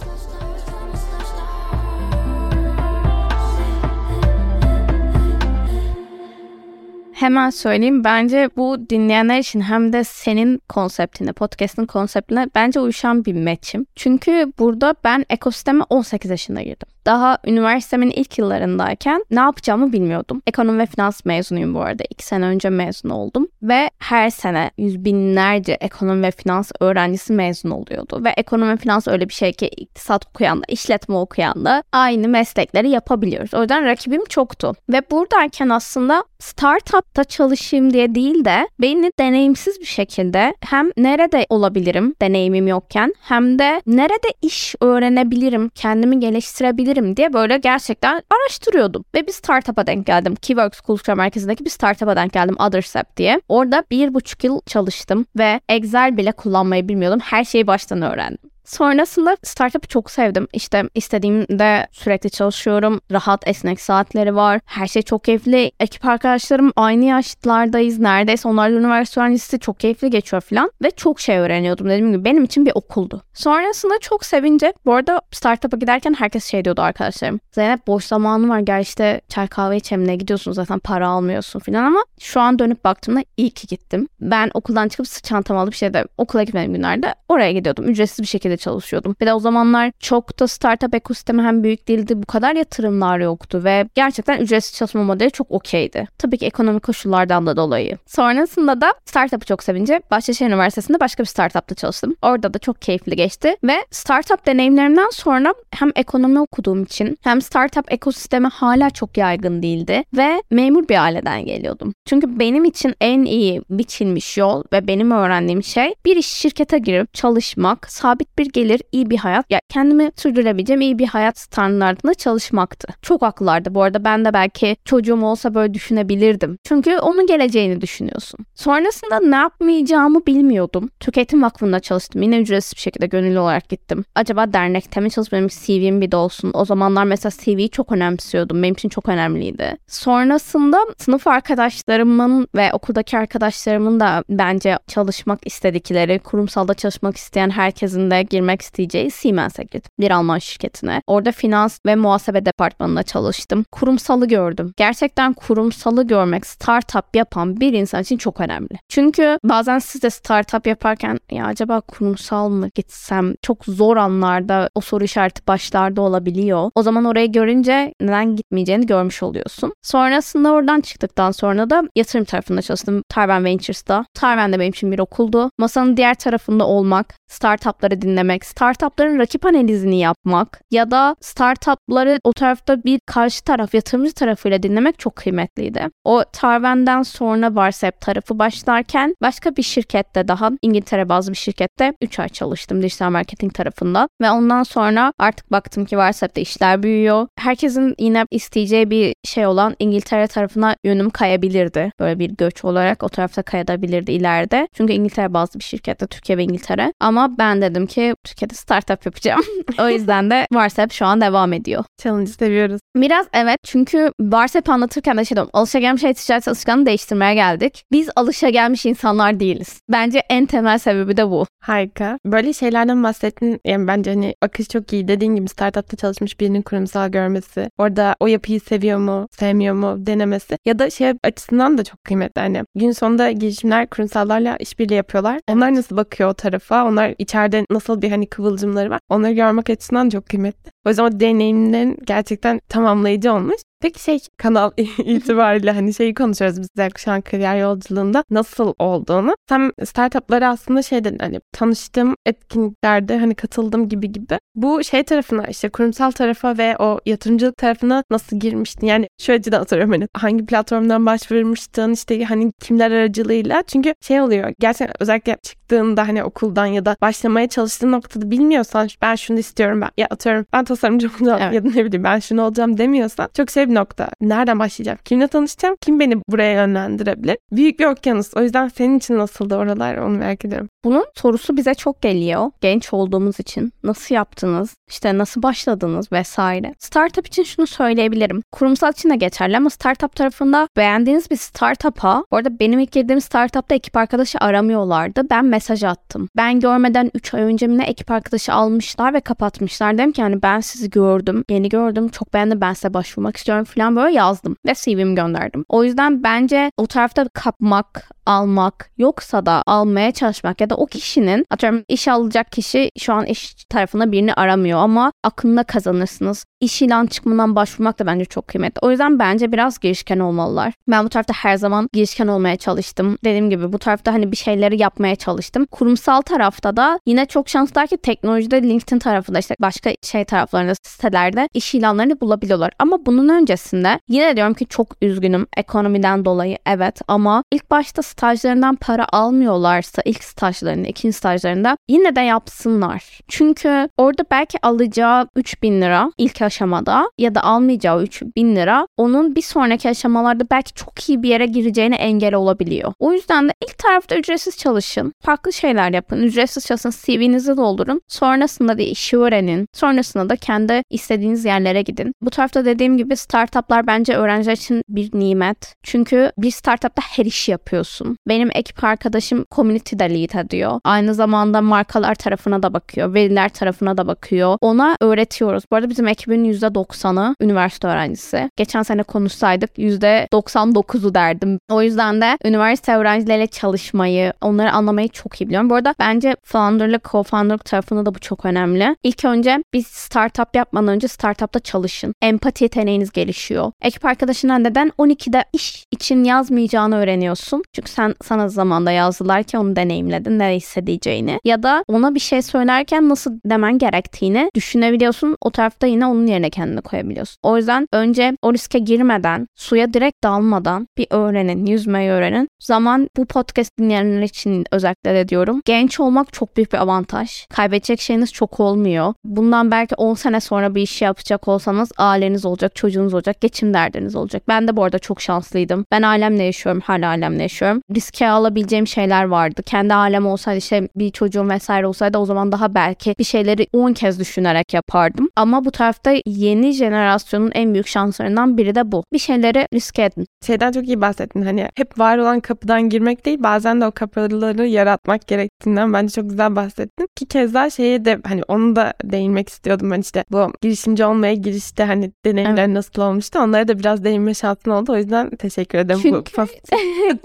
Hemen 7.21 7.49
söyleyeyim. 7.49 8.03
Bence 8.03 8.49
bu 8.57 8.89
dinleyenler 8.89 9.39
için 9.39 9.61
hem 9.61 9.93
de 9.93 10.03
senin 10.03 10.61
konseptine, 10.69 11.33
podcast'ın 11.33 11.85
konseptine 11.85 12.47
bence 12.55 12.79
uyuşan 12.79 13.25
bir 13.25 13.33
match'im. 13.33 13.85
Çünkü 13.95 14.53
burada 14.59 14.95
ben 15.03 15.25
ekosisteme 15.29 15.83
18 15.89 16.31
yaşında 16.31 16.61
girdim. 16.61 16.87
Daha 17.05 17.37
üniversitemin 17.45 18.11
ilk 18.11 18.37
yıllarındayken 18.37 19.25
ne 19.31 19.39
yapacağımı 19.39 19.93
bilmiyordum. 19.93 20.41
Ekonomi 20.47 20.79
ve 20.79 20.85
finans 20.85 21.25
mezunuyum 21.25 21.73
bu 21.73 21.81
arada. 21.81 22.03
İki 22.09 22.25
sene 22.25 22.45
önce 22.45 22.69
mezun 22.69 23.09
oldum. 23.09 23.47
Ve 23.63 23.89
her 23.97 24.29
sene 24.29 24.71
yüz 24.77 25.05
binlerce 25.05 25.73
ekonomi 25.73 26.23
ve 26.23 26.31
finans 26.31 26.71
öğrencisi 26.79 27.33
mezun 27.33 27.69
oluyordu. 27.69 28.23
Ve 28.23 28.29
ekonomi 28.29 28.71
ve 28.71 28.77
finans 28.77 29.07
öyle 29.07 29.29
bir 29.29 29.33
şey 29.33 29.53
ki 29.53 29.67
iktisat 29.67 30.27
okuyan 30.27 30.59
da, 30.59 30.63
işletme 30.67 31.15
okuyan 31.15 31.65
da 31.65 31.83
aynı 31.91 32.27
meslekleri 32.27 32.89
yapabiliyoruz. 32.89 33.53
O 33.53 33.59
yüzden 33.59 33.85
rakibim 33.85 34.25
çoktu. 34.25 34.73
Ve 34.89 35.01
buradayken 35.11 35.69
aslında 35.69 36.23
startupta 36.39 37.23
çalışayım 37.23 37.93
diye 37.93 38.15
değil 38.15 38.45
de 38.45 38.67
beni 38.81 39.11
deneyimsiz 39.19 39.79
bir 39.79 39.85
şekilde 39.85 40.55
hem 40.61 40.89
nerede 40.97 41.45
olabilirim 41.49 42.15
deneyimim 42.21 42.67
yokken 42.67 43.13
hem 43.21 43.59
de 43.59 43.81
nerede 43.87 44.27
iş 44.41 44.75
öğrenebilirim, 44.81 45.69
kendimi 45.69 46.19
geliştirebilirim 46.19 46.90
diye 46.95 47.33
böyle 47.33 47.57
gerçekten 47.57 48.23
araştırıyordum. 48.29 49.05
Ve 49.15 49.27
bir 49.27 49.31
startup'a 49.31 49.87
denk 49.87 50.05
geldim. 50.05 50.35
Keyworks 50.35 50.81
Kultura 50.81 51.15
Merkezi'ndeki 51.15 51.65
bir 51.65 51.69
startup'a 51.69 52.15
denk 52.15 52.33
geldim 52.33 52.55
Othersap 52.59 53.17
diye. 53.17 53.41
Orada 53.49 53.83
bir 53.91 54.13
buçuk 54.13 54.43
yıl 54.43 54.61
çalıştım 54.65 55.25
ve 55.37 55.59
Excel 55.69 56.17
bile 56.17 56.31
kullanmayı 56.31 56.87
bilmiyordum. 56.87 57.19
Her 57.19 57.43
şeyi 57.43 57.67
baştan 57.67 58.01
öğrendim. 58.01 58.50
Sonrasında 58.71 59.37
startup'ı 59.43 59.87
çok 59.87 60.11
sevdim. 60.11 60.47
İşte 60.53 60.83
istediğimde 60.95 61.87
sürekli 61.91 62.29
çalışıyorum. 62.29 63.01
Rahat 63.11 63.47
esnek 63.47 63.81
saatleri 63.81 64.35
var. 64.35 64.59
Her 64.65 64.87
şey 64.87 65.01
çok 65.01 65.23
keyifli. 65.23 65.71
Ekip 65.79 66.05
arkadaşlarım 66.05 66.73
aynı 66.75 67.05
yaşlardayız. 67.05 67.99
Neredeyse 67.99 68.47
onlar 68.47 68.71
da 68.71 68.75
üniversite 68.75 69.21
öğrencisi 69.21 69.59
çok 69.59 69.79
keyifli 69.79 70.09
geçiyor 70.09 70.41
falan. 70.41 70.71
Ve 70.83 70.91
çok 70.91 71.19
şey 71.19 71.37
öğreniyordum. 71.37 71.89
Dediğim 71.89 72.11
gibi 72.11 72.25
benim 72.25 72.43
için 72.43 72.65
bir 72.65 72.71
okuldu. 72.75 73.21
Sonrasında 73.33 73.93
çok 74.01 74.25
sevince 74.25 74.73
bu 74.85 74.93
arada 74.93 75.21
startup'a 75.31 75.77
giderken 75.77 76.13
herkes 76.13 76.45
şey 76.45 76.65
diyordu 76.65 76.81
arkadaşlarım. 76.81 77.39
Zeynep 77.51 77.87
boş 77.87 78.05
zamanı 78.05 78.49
var 78.49 78.59
gel 78.59 78.81
işte 78.81 79.21
çay 79.29 79.47
kahve 79.47 79.77
içelim 79.77 80.07
ne 80.07 80.15
gidiyorsun 80.15 80.51
zaten 80.51 80.79
para 80.79 81.07
almıyorsun 81.07 81.59
falan 81.59 81.83
ama 81.83 82.03
şu 82.19 82.39
an 82.39 82.59
dönüp 82.59 82.83
baktığımda 82.83 83.23
iyi 83.37 83.49
ki 83.49 83.67
gittim. 83.67 84.07
Ben 84.21 84.51
okuldan 84.53 84.87
çıkıp 84.87 85.23
çantamı 85.23 85.59
alıp 85.59 85.73
şeyde 85.73 86.05
okula 86.17 86.43
gitmediğim 86.43 86.73
günlerde 86.73 87.15
oraya 87.29 87.51
gidiyordum. 87.51 87.89
Ücretsiz 87.89 88.19
bir 88.19 88.27
şekilde 88.27 88.60
çalışıyordum. 88.61 89.15
Bir 89.21 89.25
de 89.25 89.33
o 89.33 89.39
zamanlar 89.39 89.91
çok 89.99 90.39
da 90.39 90.47
startup 90.47 90.95
ekosistemi 90.95 91.41
hem 91.41 91.63
büyük 91.63 91.87
değildi. 91.87 92.21
Bu 92.21 92.25
kadar 92.25 92.55
yatırımlar 92.55 93.19
yoktu 93.19 93.61
ve 93.63 93.85
gerçekten 93.95 94.37
ücretsiz 94.37 94.75
çalışma 94.75 95.03
modeli 95.03 95.31
çok 95.31 95.51
okeydi. 95.51 96.07
Tabii 96.17 96.37
ki 96.37 96.45
ekonomik 96.45 96.83
koşullardan 96.83 97.45
da 97.45 97.57
dolayı. 97.57 97.97
Sonrasında 98.07 98.81
da 98.81 98.93
startup'ı 99.05 99.45
çok 99.45 99.63
sevince 99.63 100.01
Bahçeşehir 100.11 100.49
Üniversitesi'nde 100.49 100.99
başka 100.99 101.23
bir 101.23 101.27
startup'ta 101.27 101.75
çalıştım. 101.75 102.15
Orada 102.21 102.53
da 102.53 102.59
çok 102.59 102.81
keyifli 102.81 103.15
geçti 103.15 103.55
ve 103.63 103.85
startup 103.91 104.45
deneyimlerimden 104.45 105.09
sonra 105.11 105.53
hem 105.71 105.91
ekonomi 105.95 106.39
okuduğum 106.39 106.83
için 106.83 107.17
hem 107.21 107.41
startup 107.41 107.93
ekosistemi 107.93 108.47
hala 108.47 108.89
çok 108.89 109.17
yaygın 109.17 109.61
değildi 109.61 110.03
ve 110.17 110.43
memur 110.51 110.87
bir 110.87 111.03
aileden 111.03 111.45
geliyordum. 111.45 111.93
Çünkü 112.05 112.39
benim 112.39 112.65
için 112.65 112.95
en 113.01 113.25
iyi 113.25 113.61
biçilmiş 113.69 114.37
yol 114.37 114.63
ve 114.73 114.87
benim 114.87 115.11
öğrendiğim 115.11 115.63
şey 115.63 115.95
bir 116.05 116.15
iş 116.15 116.27
şirkete 116.27 116.77
girip 116.77 117.13
çalışmak, 117.13 117.91
sabit 117.91 118.37
bir 118.37 118.40
gelir, 118.45 118.81
iyi 118.91 119.09
bir 119.09 119.17
hayat, 119.17 119.51
ya 119.51 119.59
kendimi 119.69 120.11
sürdürebileceğim 120.15 120.81
iyi 120.81 120.99
bir 120.99 121.07
hayat 121.07 121.37
standartında 121.37 122.13
çalışmaktı. 122.13 122.87
Çok 123.01 123.21
haklılardı 123.21 123.75
bu 123.75 123.83
arada. 123.83 124.03
Ben 124.03 124.25
de 124.25 124.33
belki 124.33 124.77
çocuğum 124.85 125.25
olsa 125.25 125.53
böyle 125.53 125.73
düşünebilirdim. 125.73 126.57
Çünkü 126.63 126.97
onun 126.97 127.27
geleceğini 127.27 127.81
düşünüyorsun. 127.81 128.39
Sonrasında 128.55 129.19
ne 129.19 129.35
yapmayacağımı 129.35 130.25
bilmiyordum. 130.25 130.89
Tüketim 130.99 131.43
Vakfı'nda 131.43 131.79
çalıştım. 131.79 132.21
Yine 132.21 132.39
ücretsiz 132.39 132.75
bir 132.75 132.81
şekilde 132.81 133.07
gönüllü 133.07 133.39
olarak 133.39 133.69
gittim. 133.69 134.05
Acaba 134.15 134.53
dernekte 134.53 134.99
mi 134.99 135.11
çalışmam, 135.11 135.47
CV'm 135.47 136.01
bir 136.01 136.11
de 136.11 136.15
olsun. 136.15 136.51
O 136.53 136.65
zamanlar 136.65 137.03
mesela 137.03 137.31
CV'yi 137.39 137.69
çok 137.69 137.91
önemsiyordum. 137.91 138.63
Benim 138.63 138.73
için 138.73 138.89
çok 138.89 139.09
önemliydi. 139.09 139.77
Sonrasında 139.87 140.77
sınıf 140.97 141.27
arkadaşlarımın 141.27 142.47
ve 142.55 142.73
okuldaki 142.73 143.17
arkadaşlarımın 143.17 143.99
da 143.99 144.23
bence 144.29 144.77
çalışmak 144.87 145.39
istedikleri, 145.45 146.19
kurumsalda 146.19 146.73
çalışmak 146.73 147.17
isteyen 147.17 147.49
herkesin 147.49 148.11
de 148.11 148.23
girmek 148.31 148.61
isteyeceği 148.61 149.11
Siemens'e 149.11 149.63
gittim. 149.63 149.91
Bir 149.99 150.11
Alman 150.11 150.37
şirketine. 150.37 151.01
Orada 151.07 151.31
finans 151.31 151.79
ve 151.85 151.95
muhasebe 151.95 152.45
departmanında 152.45 153.03
çalıştım. 153.03 153.65
Kurumsalı 153.71 154.27
gördüm. 154.27 154.73
Gerçekten 154.77 155.33
kurumsalı 155.33 156.07
görmek, 156.07 156.45
startup 156.45 157.15
yapan 157.15 157.59
bir 157.59 157.73
insan 157.73 158.01
için 158.01 158.17
çok 158.17 158.41
önemli. 158.41 158.69
Çünkü 158.89 159.37
bazen 159.43 159.79
siz 159.79 160.01
de 160.01 160.09
startup 160.09 160.67
yaparken 160.67 161.19
ya 161.31 161.45
acaba 161.45 161.81
kurumsal 161.81 162.49
mı 162.49 162.69
gitsem 162.75 163.33
çok 163.41 163.65
zor 163.65 163.97
anlarda 163.97 164.69
o 164.75 164.81
soru 164.81 165.03
işareti 165.03 165.47
başlarda 165.47 166.01
olabiliyor. 166.01 166.71
O 166.75 166.83
zaman 166.83 167.05
orayı 167.05 167.31
görünce 167.31 167.93
neden 168.01 168.35
gitmeyeceğini 168.35 168.85
görmüş 168.85 169.23
oluyorsun. 169.23 169.73
Sonrasında 169.81 170.51
oradan 170.51 170.81
çıktıktan 170.81 171.31
sonra 171.31 171.69
da 171.69 171.83
yatırım 171.95 172.25
tarafında 172.25 172.61
çalıştım. 172.61 173.03
Tarven 173.09 173.45
Ventures'da. 173.45 174.05
Tarven 174.13 174.53
de 174.53 174.59
benim 174.59 174.69
için 174.69 174.91
bir 174.91 174.99
okuldu. 174.99 175.51
Masanın 175.57 175.97
diğer 175.97 176.15
tarafında 176.15 176.67
olmak, 176.67 177.15
startupları 177.27 178.01
dinlemek 178.01 178.20
dinlemek, 178.21 178.45
startupların 178.45 179.19
rakip 179.19 179.45
analizini 179.45 179.99
yapmak 179.99 180.61
ya 180.71 180.91
da 180.91 181.15
startupları 181.21 182.19
o 182.23 182.33
tarafta 182.33 182.83
bir 182.83 182.99
karşı 183.05 183.43
taraf, 183.43 183.73
yatırımcı 183.73 184.13
tarafıyla 184.13 184.63
dinlemek 184.63 184.99
çok 184.99 185.15
kıymetliydi. 185.15 185.87
O 186.03 186.23
Tarven'den 186.33 187.03
sonra 187.03 187.55
Varsep 187.55 188.01
tarafı 188.01 188.39
başlarken 188.39 189.15
başka 189.21 189.55
bir 189.55 189.63
şirkette 189.63 190.27
daha 190.27 190.51
İngiltere 190.61 191.09
bazı 191.09 191.31
bir 191.31 191.37
şirkette 191.37 191.93
3 192.01 192.19
ay 192.19 192.29
çalıştım 192.29 192.81
dijital 192.81 193.09
marketing 193.09 193.53
tarafında 193.53 194.07
ve 194.21 194.31
ondan 194.31 194.63
sonra 194.63 195.13
artık 195.19 195.51
baktım 195.51 195.85
ki 195.85 195.97
Varsep'te 195.97 196.41
işler 196.41 196.83
büyüyor. 196.83 197.27
Herkesin 197.39 197.95
yine 197.99 198.25
isteyeceği 198.31 198.89
bir 198.89 199.13
şey 199.23 199.47
olan 199.47 199.75
İngiltere 199.79 200.27
tarafına 200.27 200.75
yönüm 200.83 201.09
kayabilirdi. 201.09 201.91
Böyle 201.99 202.19
bir 202.19 202.29
göç 202.29 202.65
olarak 202.65 203.03
o 203.03 203.09
tarafta 203.09 203.41
kayabilirdi 203.41 204.11
ileride. 204.11 204.67
Çünkü 204.73 204.93
İngiltere 204.93 205.33
bazı 205.33 205.59
bir 205.59 205.63
şirkette 205.63 206.07
Türkiye 206.07 206.37
ve 206.37 206.43
İngiltere. 206.43 206.93
Ama 206.99 207.37
ben 207.37 207.61
dedim 207.61 207.87
ki 207.87 208.10
Türkiye'de 208.23 208.53
startup 208.53 209.05
yapacağım. 209.05 209.41
o 209.79 209.89
yüzden 209.89 210.31
de 210.31 210.47
Varsep 210.53 210.91
şu 210.91 211.05
an 211.05 211.21
devam 211.21 211.53
ediyor. 211.53 211.83
Challenge'ı 212.03 212.33
seviyoruz. 212.33 212.81
Biraz 212.95 213.27
evet 213.33 213.59
çünkü 213.65 214.11
Varsep 214.19 214.69
anlatırken 214.69 215.17
de 215.17 215.25
şey 215.25 215.35
diyorum. 215.35 215.49
Alışagelmiş 215.53 216.03
e-ticaret 216.03 216.47
alışkanlığını 216.47 216.85
değiştirmeye 216.85 217.33
geldik. 217.33 217.83
Biz 217.91 218.09
alışagelmiş 218.15 218.85
insanlar 218.85 219.39
değiliz. 219.39 219.81
Bence 219.89 220.23
en 220.29 220.45
temel 220.45 220.77
sebebi 220.77 221.17
de 221.17 221.29
bu. 221.29 221.45
Harika. 221.61 222.17
Böyle 222.25 222.53
şeylerden 222.53 223.03
bahsettin. 223.03 223.59
Yani 223.65 223.87
bence 223.87 224.11
hani 224.11 224.35
akış 224.41 224.67
çok 224.67 224.93
iyi. 224.93 225.07
Dediğin 225.07 225.35
gibi 225.35 225.49
startupta 225.49 225.97
çalışmış 225.97 226.39
birinin 226.39 226.61
kurumsal 226.61 227.09
görmesi. 227.09 227.69
Orada 227.77 228.15
o 228.19 228.27
yapıyı 228.27 228.59
seviyor 228.59 228.99
mu, 228.99 229.27
sevmiyor 229.31 229.75
mu 229.75 230.05
denemesi. 230.05 230.57
Ya 230.65 230.79
da 230.79 230.89
şey 230.89 231.13
açısından 231.23 231.77
da 231.77 231.83
çok 231.83 232.03
kıymetli. 232.03 232.41
Hani 232.41 232.63
gün 232.75 232.91
sonunda 232.91 233.31
girişimler 233.31 233.87
kurumsallarla 233.87 234.57
işbirliği 234.57 234.95
yapıyorlar. 234.95 235.39
Onlar 235.49 235.75
nasıl 235.75 235.97
bakıyor 235.97 236.29
o 236.29 236.33
tarafa? 236.33 236.85
Onlar 236.85 237.15
içeride 237.17 237.65
nasıl 237.71 238.00
bir 238.01 238.09
hani 238.09 238.27
kıvılcımları 238.27 238.89
var? 238.89 238.99
Onları 239.09 239.31
görmek 239.31 239.69
açısından 239.69 240.09
çok 240.09 240.25
kıymetli. 240.25 240.71
O 240.85 240.89
yüzden 240.89 241.03
o 241.03 241.19
deneyimlerin 241.19 241.97
gerçekten 242.05 242.59
tamamlayıcı 242.69 243.33
olmuş. 243.33 243.61
Peki 243.81 244.03
şey 244.03 244.19
kanal 244.37 244.71
itibariyle 244.97 245.71
hani 245.71 245.93
şeyi 245.93 246.13
konuşuyoruz 246.13 246.59
biz 246.61 246.69
de 246.77 246.89
kuşağın 246.89 247.21
kariyer 247.21 247.57
yolculuğunda 247.57 248.23
nasıl 248.29 248.73
olduğunu. 248.79 249.35
Sen 249.49 249.71
startuplara 249.85 250.49
aslında 250.49 250.81
şey 250.81 251.03
dedin 251.03 251.19
hani 251.19 251.39
tanıştım 251.51 252.15
etkinliklerde 252.25 253.17
hani 253.19 253.35
katıldım 253.35 253.89
gibi 253.89 254.11
gibi. 254.11 254.39
Bu 254.55 254.83
şey 254.83 255.03
tarafına 255.03 255.47
işte 255.47 255.69
kurumsal 255.69 256.11
tarafa 256.11 256.57
ve 256.57 256.77
o 256.79 256.99
yatırımcılık 257.05 257.57
tarafına 257.57 258.03
nasıl 258.11 258.39
girmiştin? 258.39 258.87
Yani 258.87 259.07
şu 259.21 259.33
açıdan 259.33 259.63
soruyorum 259.63 259.91
hani 259.91 260.07
hangi 260.13 260.45
platformdan 260.45 261.05
başvurmuştun 261.05 261.91
işte 261.91 262.23
hani 262.23 262.51
kimler 262.61 262.91
aracılığıyla? 262.91 263.63
Çünkü 263.67 263.93
şey 264.01 264.21
oluyor 264.21 264.53
gerçekten 264.59 264.95
özellikle 264.99 265.37
çıktığında 265.43 266.07
hani 266.07 266.23
okuldan 266.23 266.65
ya 266.65 266.85
da 266.85 266.95
başlamaya 267.01 267.49
çalıştığın 267.49 267.91
noktada 267.91 268.31
bilmiyorsan 268.31 268.87
ben 269.01 269.15
şunu 269.15 269.39
istiyorum 269.39 269.81
ben 269.81 269.89
ya 269.97 270.07
atıyorum 270.09 270.45
ben 270.53 270.65
tasarımcı 270.65 271.09
olacağım 271.21 271.41
evet. 271.41 271.53
ya 271.53 271.65
da 271.65 271.69
ne 271.69 271.85
bileyim 271.85 272.03
ben 272.03 272.19
şunu 272.19 272.41
olacağım 272.41 272.77
demiyorsan 272.77 273.29
çok 273.37 273.49
şey 273.49 273.70
bir 273.71 273.75
nokta. 273.75 274.09
Nereden 274.21 274.59
başlayacağım? 274.59 274.99
Kimle 275.05 275.27
tanışacağım? 275.27 275.75
Kim 275.81 275.99
beni 275.99 276.17
buraya 276.29 276.53
yönlendirebilir? 276.53 277.37
Büyük 277.51 277.79
bir 277.79 277.85
okyanus. 277.85 278.31
O 278.35 278.41
yüzden 278.41 278.67
senin 278.67 278.97
için 278.97 279.17
nasıldı 279.17 279.55
oralar 279.55 279.97
onu 279.97 280.17
merak 280.17 280.45
ediyorum. 280.45 280.69
Bunun 280.85 281.05
sorusu 281.15 281.57
bize 281.57 281.73
çok 281.73 282.01
geliyor. 282.01 282.51
Genç 282.61 282.93
olduğumuz 282.93 283.39
için. 283.39 283.71
Nasıl 283.83 284.15
yaptınız? 284.15 284.75
İşte 284.89 285.17
nasıl 285.17 285.43
başladınız 285.43 286.11
vesaire. 286.11 286.73
Startup 286.79 287.27
için 287.27 287.43
şunu 287.43 287.67
söyleyebilirim. 287.67 288.41
Kurumsal 288.51 288.91
için 288.91 289.09
de 289.09 289.15
geçerli 289.15 289.57
ama 289.57 289.69
startup 289.69 290.15
tarafında 290.15 290.67
beğendiğiniz 290.77 291.31
bir 291.31 291.35
startup'a, 291.35 292.23
bu 292.31 292.37
arada 292.37 292.59
benim 292.59 292.79
ilk 292.79 292.91
girdiğim 292.91 293.21
startupta 293.21 293.75
ekip 293.75 293.97
arkadaşı 293.97 294.37
aramıyorlardı. 294.39 295.21
Ben 295.29 295.45
mesaj 295.45 295.83
attım. 295.83 296.27
Ben 296.37 296.59
görmeden 296.59 297.11
3 297.13 297.33
ay 297.33 297.41
önce 297.41 297.67
ne 297.67 297.83
ekip 297.83 298.11
arkadaşı 298.11 298.53
almışlar 298.53 299.13
ve 299.13 299.19
kapatmışlar. 299.19 299.97
Dedim 299.97 300.11
ki 300.11 300.21
yani 300.21 300.41
ben 300.41 300.59
sizi 300.59 300.89
gördüm, 300.89 301.43
yeni 301.49 301.69
gördüm, 301.69 302.09
çok 302.09 302.33
beğendim 302.33 302.61
ben 302.61 302.73
size 302.73 302.93
başvurmak 302.93 303.37
istiyorum 303.37 303.60
falan 303.63 303.95
böyle 303.95 304.15
yazdım 304.15 304.57
ve 304.65 304.73
CV'mi 304.75 305.15
gönderdim. 305.15 305.65
O 305.69 305.83
yüzden 305.83 306.23
bence 306.23 306.71
o 306.77 306.87
tarafta 306.87 307.29
kapmak, 307.33 308.11
almak 308.25 308.91
yoksa 308.97 309.45
da 309.45 309.63
almaya 309.65 310.11
çalışmak 310.11 310.61
ya 310.61 310.69
da 310.69 310.75
o 310.75 310.85
kişinin 310.85 311.45
atıyorum 311.49 311.83
iş 311.87 312.07
alacak 312.07 312.51
kişi 312.51 312.89
şu 312.99 313.13
an 313.13 313.25
iş 313.25 313.53
tarafına 313.69 314.11
birini 314.11 314.33
aramıyor 314.33 314.79
ama 314.79 315.11
aklında 315.23 315.63
kazanırsınız. 315.63 316.45
İş 316.61 316.81
ilan 316.81 317.05
çıkmadan 317.05 317.55
başvurmak 317.55 317.99
da 317.99 318.05
bence 318.05 318.25
çok 318.25 318.47
kıymetli. 318.47 318.79
O 318.81 318.91
yüzden 318.91 319.19
bence 319.19 319.51
biraz 319.51 319.79
girişken 319.79 320.19
olmalılar. 320.19 320.73
Ben 320.87 321.05
bu 321.05 321.09
tarafta 321.09 321.33
her 321.33 321.55
zaman 321.55 321.89
girişken 321.93 322.27
olmaya 322.27 322.55
çalıştım. 322.55 323.17
Dediğim 323.23 323.49
gibi 323.49 323.73
bu 323.73 323.79
tarafta 323.79 324.13
hani 324.13 324.31
bir 324.31 324.37
şeyleri 324.37 324.81
yapmaya 324.81 325.15
çalıştım. 325.15 325.65
Kurumsal 325.65 326.21
tarafta 326.21 326.77
da 326.77 326.99
yine 327.05 327.25
çok 327.25 327.49
şanslılar 327.49 327.87
ki 327.87 327.97
teknolojide 327.97 328.63
LinkedIn 328.63 328.99
tarafında 328.99 329.39
işte 329.39 329.55
başka 329.61 329.91
şey 330.03 330.25
taraflarında 330.25 330.73
sitelerde 330.83 331.49
iş 331.53 331.75
ilanlarını 331.75 332.21
bulabiliyorlar. 332.21 332.71
Ama 332.79 333.05
bunun 333.05 333.29
öncesinde 333.29 333.99
yine 334.09 334.35
diyorum 334.35 334.53
ki 334.53 334.65
çok 334.65 334.95
üzgünüm 335.01 335.47
ekonomiden 335.57 336.25
dolayı 336.25 336.57
evet 336.65 337.01
ama 337.07 337.43
ilk 337.51 337.71
başta 337.71 338.01
stajlarından 338.21 338.75
para 338.75 339.05
almıyorlarsa 339.11 340.01
ilk 340.05 340.23
stajlarında, 340.23 340.87
ikinci 340.87 341.17
stajlarında 341.17 341.77
yine 341.89 342.15
de 342.15 342.21
yapsınlar. 342.21 343.19
Çünkü 343.27 343.89
orada 343.97 344.25
belki 344.31 344.57
alacağı 344.61 345.27
3000 345.35 345.81
lira 345.81 346.11
ilk 346.17 346.41
aşamada 346.41 347.11
ya 347.17 347.35
da 347.35 347.43
almayacağı 347.43 348.03
3000 348.03 348.55
lira 348.55 348.87
onun 348.97 349.35
bir 349.35 349.41
sonraki 349.41 349.89
aşamalarda 349.89 350.43
belki 350.51 350.73
çok 350.73 351.09
iyi 351.09 351.23
bir 351.23 351.29
yere 351.29 351.45
gireceğine 351.45 351.95
engel 351.95 352.33
olabiliyor. 352.33 352.93
O 352.99 353.13
yüzden 353.13 353.49
de 353.49 353.53
ilk 353.63 353.77
tarafta 353.77 354.15
ücretsiz 354.15 354.57
çalışın. 354.57 355.13
Farklı 355.21 355.53
şeyler 355.53 355.91
yapın. 355.91 356.21
Ücretsiz 356.21 356.65
çalışın. 356.65 356.93
CV'nizi 357.05 357.57
doldurun. 357.57 358.01
Sonrasında 358.07 358.77
da 358.77 358.81
işi 358.81 359.17
öğrenin. 359.17 359.67
Sonrasında 359.73 360.29
da 360.29 360.35
kendi 360.35 360.83
istediğiniz 360.89 361.45
yerlere 361.45 361.81
gidin. 361.81 362.13
Bu 362.21 362.29
tarafta 362.29 362.65
dediğim 362.65 362.97
gibi 362.97 363.15
startuplar 363.15 363.87
bence 363.87 364.15
öğrenciler 364.15 364.53
için 364.53 364.83
bir 364.89 365.09
nimet. 365.13 365.75
Çünkü 365.83 366.31
bir 366.37 366.51
startupta 366.51 367.01
her 367.15 367.25
işi 367.25 367.51
yapıyorsun. 367.51 368.00
Benim 368.27 368.49
ekip 368.53 368.83
arkadaşım 368.83 369.45
community'de 369.51 370.09
lead 370.09 370.45
ediyor. 370.45 370.79
Aynı 370.83 371.13
zamanda 371.13 371.61
markalar 371.61 372.15
tarafına 372.15 372.63
da 372.63 372.73
bakıyor. 372.73 373.13
Veriler 373.13 373.49
tarafına 373.49 373.97
da 373.97 374.07
bakıyor. 374.07 374.57
Ona 374.61 374.97
öğretiyoruz. 375.01 375.63
Bu 375.71 375.75
arada 375.75 375.89
bizim 375.89 376.07
ekibin 376.07 376.53
%90'ı 376.53 377.35
üniversite 377.41 377.87
öğrencisi. 377.87 378.49
Geçen 378.57 378.83
sene 378.83 379.03
konuşsaydık 379.03 379.77
%99'u 379.77 381.15
derdim. 381.15 381.59
O 381.71 381.81
yüzden 381.81 382.21
de 382.21 382.37
üniversite 382.45 382.95
öğrencileriyle 382.95 383.47
çalışmayı, 383.47 384.33
onları 384.41 384.71
anlamayı 384.71 385.09
çok 385.09 385.41
iyi 385.41 385.47
biliyorum. 385.47 385.69
Bu 385.69 385.75
arada 385.75 385.95
bence 385.99 386.35
founderlık, 386.43 387.03
co-founderlık 387.03 387.63
tarafında 387.63 388.05
da 388.05 388.15
bu 388.15 388.19
çok 388.19 388.45
önemli. 388.45 388.95
İlk 389.03 389.25
önce 389.25 389.63
biz 389.73 389.87
startup 389.87 390.55
yapmadan 390.55 390.87
önce 390.87 391.07
startupta 391.07 391.59
çalışın. 391.59 392.13
Empati 392.21 392.63
yeteneğiniz 392.63 393.11
gelişiyor. 393.11 393.71
Ekip 393.81 394.05
arkadaşına 394.05 394.57
neden 394.57 394.91
12'de 394.99 395.45
iş 395.53 395.85
için 395.91 396.23
yazmayacağını 396.23 396.95
öğreniyorsun. 396.95 397.63
Çünkü 397.73 397.90
sen 397.91 398.15
sana 398.23 398.49
zamanda 398.49 398.91
yazdılar 398.91 399.43
ki 399.43 399.57
onu 399.57 399.75
deneyimledin 399.75 400.39
ne 400.39 400.55
hissedeceğini. 400.55 401.39
Ya 401.43 401.63
da 401.63 401.83
ona 401.87 402.15
bir 402.15 402.19
şey 402.19 402.41
söylerken 402.41 403.09
nasıl 403.09 403.31
demen 403.45 403.77
gerektiğini 403.77 404.49
düşünebiliyorsun. 404.55 405.37
O 405.41 405.49
tarafta 405.49 405.87
yine 405.87 406.05
onun 406.05 406.27
yerine 406.27 406.49
kendini 406.49 406.81
koyabiliyorsun. 406.81 407.37
O 407.43 407.57
yüzden 407.57 407.87
önce 407.93 408.37
o 408.41 408.53
riske 408.53 408.79
girmeden, 408.79 409.47
suya 409.55 409.93
direkt 409.93 410.23
dalmadan 410.23 410.87
bir 410.97 411.07
öğrenin, 411.09 411.65
yüzmeyi 411.65 412.11
öğrenin. 412.11 412.47
Zaman 412.59 413.09
bu 413.17 413.25
podcast 413.25 413.71
dinleyenler 413.79 414.21
için 414.21 414.65
özellikle 414.71 415.15
de 415.15 415.27
diyorum. 415.27 415.61
Genç 415.65 415.99
olmak 415.99 416.33
çok 416.33 416.57
büyük 416.57 416.73
bir 416.73 416.77
avantaj. 416.77 417.45
Kaybedecek 417.49 418.01
şeyiniz 418.01 418.33
çok 418.33 418.59
olmuyor. 418.59 419.13
Bundan 419.23 419.71
belki 419.71 419.95
10 419.95 420.13
sene 420.13 420.39
sonra 420.39 420.75
bir 420.75 420.81
iş 420.81 421.01
yapacak 421.01 421.47
olsanız 421.47 421.91
aileniz 421.97 422.45
olacak, 422.45 422.75
çocuğunuz 422.75 423.13
olacak, 423.13 423.41
geçim 423.41 423.73
derdiniz 423.73 424.15
olacak. 424.15 424.43
Ben 424.47 424.67
de 424.67 424.75
bu 424.75 424.83
arada 424.83 424.99
çok 424.99 425.21
şanslıydım. 425.21 425.85
Ben 425.91 426.01
ailemle 426.01 426.43
yaşıyorum, 426.43 426.81
hala 426.85 427.07
ailemle 427.07 427.43
yaşıyorum. 427.43 427.80
Riske 427.95 428.29
alabileceğim 428.29 428.87
şeyler 428.87 429.23
vardı. 429.23 429.63
Kendi 429.65 429.93
ailem 429.93 430.25
olsaydı 430.25 430.57
işte 430.57 430.89
bir 430.95 431.09
çocuğum 431.09 431.49
vesaire 431.49 431.87
olsaydı 431.87 432.17
o 432.17 432.25
zaman 432.25 432.51
daha 432.51 432.75
belki 432.75 433.15
bir 433.19 433.23
şeyleri 433.23 433.67
10 433.73 433.93
kez 433.93 434.19
düşünerek 434.19 434.73
yapardım. 434.73 435.29
Ama 435.35 435.65
bu 435.65 435.71
tarafta 435.71 436.13
yeni 436.25 436.71
jenerasyonun 436.71 437.51
en 437.53 437.73
büyük 437.73 437.87
şanslarından 437.87 438.57
biri 438.57 438.75
de 438.75 438.91
bu. 438.91 439.03
Bir 439.13 439.19
şeyleri 439.19 439.67
riske 439.73 440.03
edin. 440.03 440.25
Şeyden 440.45 440.71
çok 440.71 440.87
iyi 440.87 441.01
bahsettin. 441.01 441.41
Hani 441.41 441.67
hep 441.75 441.99
var 441.99 442.17
olan 442.17 442.39
kapıdan 442.39 442.89
girmek 442.89 443.25
değil 443.25 443.43
bazen 443.43 443.81
de 443.81 443.85
o 443.85 443.91
kapıları 443.91 444.67
yaratmak 444.67 445.27
gerektiğinden 445.27 445.93
bence 445.93 446.13
çok 446.13 446.29
güzel 446.29 446.55
bahsettin. 446.55 447.07
Ki 447.15 447.25
keza 447.25 447.69
şeye 447.69 448.05
de 448.05 448.19
hani 448.27 448.41
onu 448.47 448.75
da 448.75 448.93
değinmek 449.03 449.49
istiyordum 449.49 449.91
ben 449.91 449.99
işte 449.99 450.23
bu 450.31 450.53
girişimci 450.61 451.05
olmaya 451.05 451.33
girişte 451.33 451.83
hani 451.83 452.11
deneyimler 452.25 452.65
evet. 452.65 452.75
nasıl 452.75 453.01
olmuştu 453.01 453.39
onlara 453.39 453.67
da 453.67 453.79
biraz 453.79 454.03
değinme 454.03 454.33
şansın 454.33 454.71
oldu. 454.71 454.91
O 454.91 454.97
yüzden 454.97 455.29
teşekkür 455.29 455.77
ederim. 455.77 455.99
Çünkü, 456.01 456.31
bu 456.37 456.47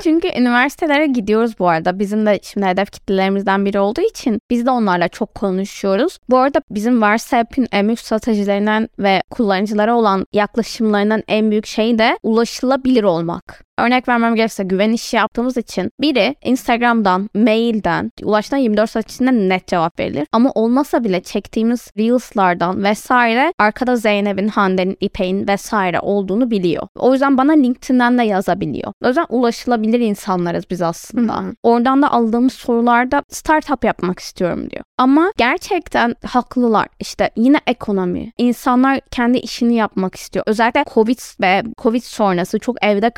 çünkü 0.03 0.29
üniversitelere 0.47 1.07
gidiyoruz 1.07 1.59
bu 1.59 1.69
arada. 1.69 1.99
Bizim 1.99 2.27
de 2.27 2.41
şimdi 2.43 2.67
hedef 2.67 2.93
kitlelerimizden 2.93 3.65
biri 3.65 3.79
olduğu 3.79 4.01
için 4.01 4.41
biz 4.51 4.67
de 4.67 4.71
onlarla 4.71 5.09
çok 5.09 5.35
konuşuyoruz. 5.35 6.19
Bu 6.31 6.39
arada 6.39 6.63
bizim 6.71 6.95
WhatsApp'in 6.95 7.69
en 7.73 7.87
büyük 7.87 8.01
stratejilerinden 8.01 8.89
ve 8.99 9.23
kullanıcılara 9.31 9.95
olan 9.95 10.27
yaklaşımlarından 10.33 11.23
en 11.29 11.51
büyük 11.51 11.67
şey 11.67 11.99
de 11.99 12.19
ulaşılabilir 12.23 13.05
olmak. 13.05 13.66
Örnek 13.79 14.09
vermem 14.09 14.35
gerekirse 14.35 14.65
güven 14.65 14.93
işi 14.93 15.17
yaptığımız 15.17 15.57
için 15.57 15.91
biri 16.01 16.37
Instagram'dan, 16.45 17.31
mailden 17.35 18.13
ulaştan 18.23 18.57
24 18.57 18.91
saat 18.91 19.11
içinde 19.11 19.49
net 19.49 19.67
cevap 19.67 19.99
verilir. 19.99 20.27
Ama 20.33 20.53
olmasa 20.55 21.05
bile 21.05 21.23
çektiğimiz 21.23 21.91
Reels'lardan 21.99 22.85
vesaire 22.85 23.53
arkada 23.59 23.97
Zeynep'in, 23.97 24.49
Hande'nin, 24.49 24.97
İpek'in 25.01 25.49
vesaire 25.49 26.01
olduğunu 26.01 26.51
biliyor. 26.51 26.89
O 26.95 27.13
yüzden 27.13 27.39
bana 27.39 27.53
LinkedIn'den 27.53 28.19
de 28.19 28.23
yazabiliyor. 28.23 28.93
O 29.05 29.09
yüzden 29.09 29.27
ulaşılabilir 29.29 30.01
insanlarız 30.01 30.65
biz 30.71 30.83
aslında. 30.83 31.37
Hı-hı. 31.37 31.55
Oradan 31.63 32.03
da 32.03 32.13
aldığımız 32.13 32.53
sorularda 32.53 33.23
startup 33.29 33.85
yapmak 33.85 34.19
istiyorum 34.19 34.71
diyor. 34.71 34.85
Ama 34.99 35.33
gerçekten 35.37 36.15
haklılar. 36.25 36.89
İşte 37.01 37.31
yine 37.37 37.61
ekonomi. 37.67 38.33
İnsanlar 38.39 39.01
kendi 39.11 39.39
işini 39.39 39.75
yapmak 39.75 40.15
istiyor. 40.15 40.45
Özellikle 40.49 40.85
Covid 40.95 41.19
ve 41.41 41.63
Covid 41.79 42.03
sonrası 42.03 42.59
çok 42.59 42.85
evde 42.85 43.11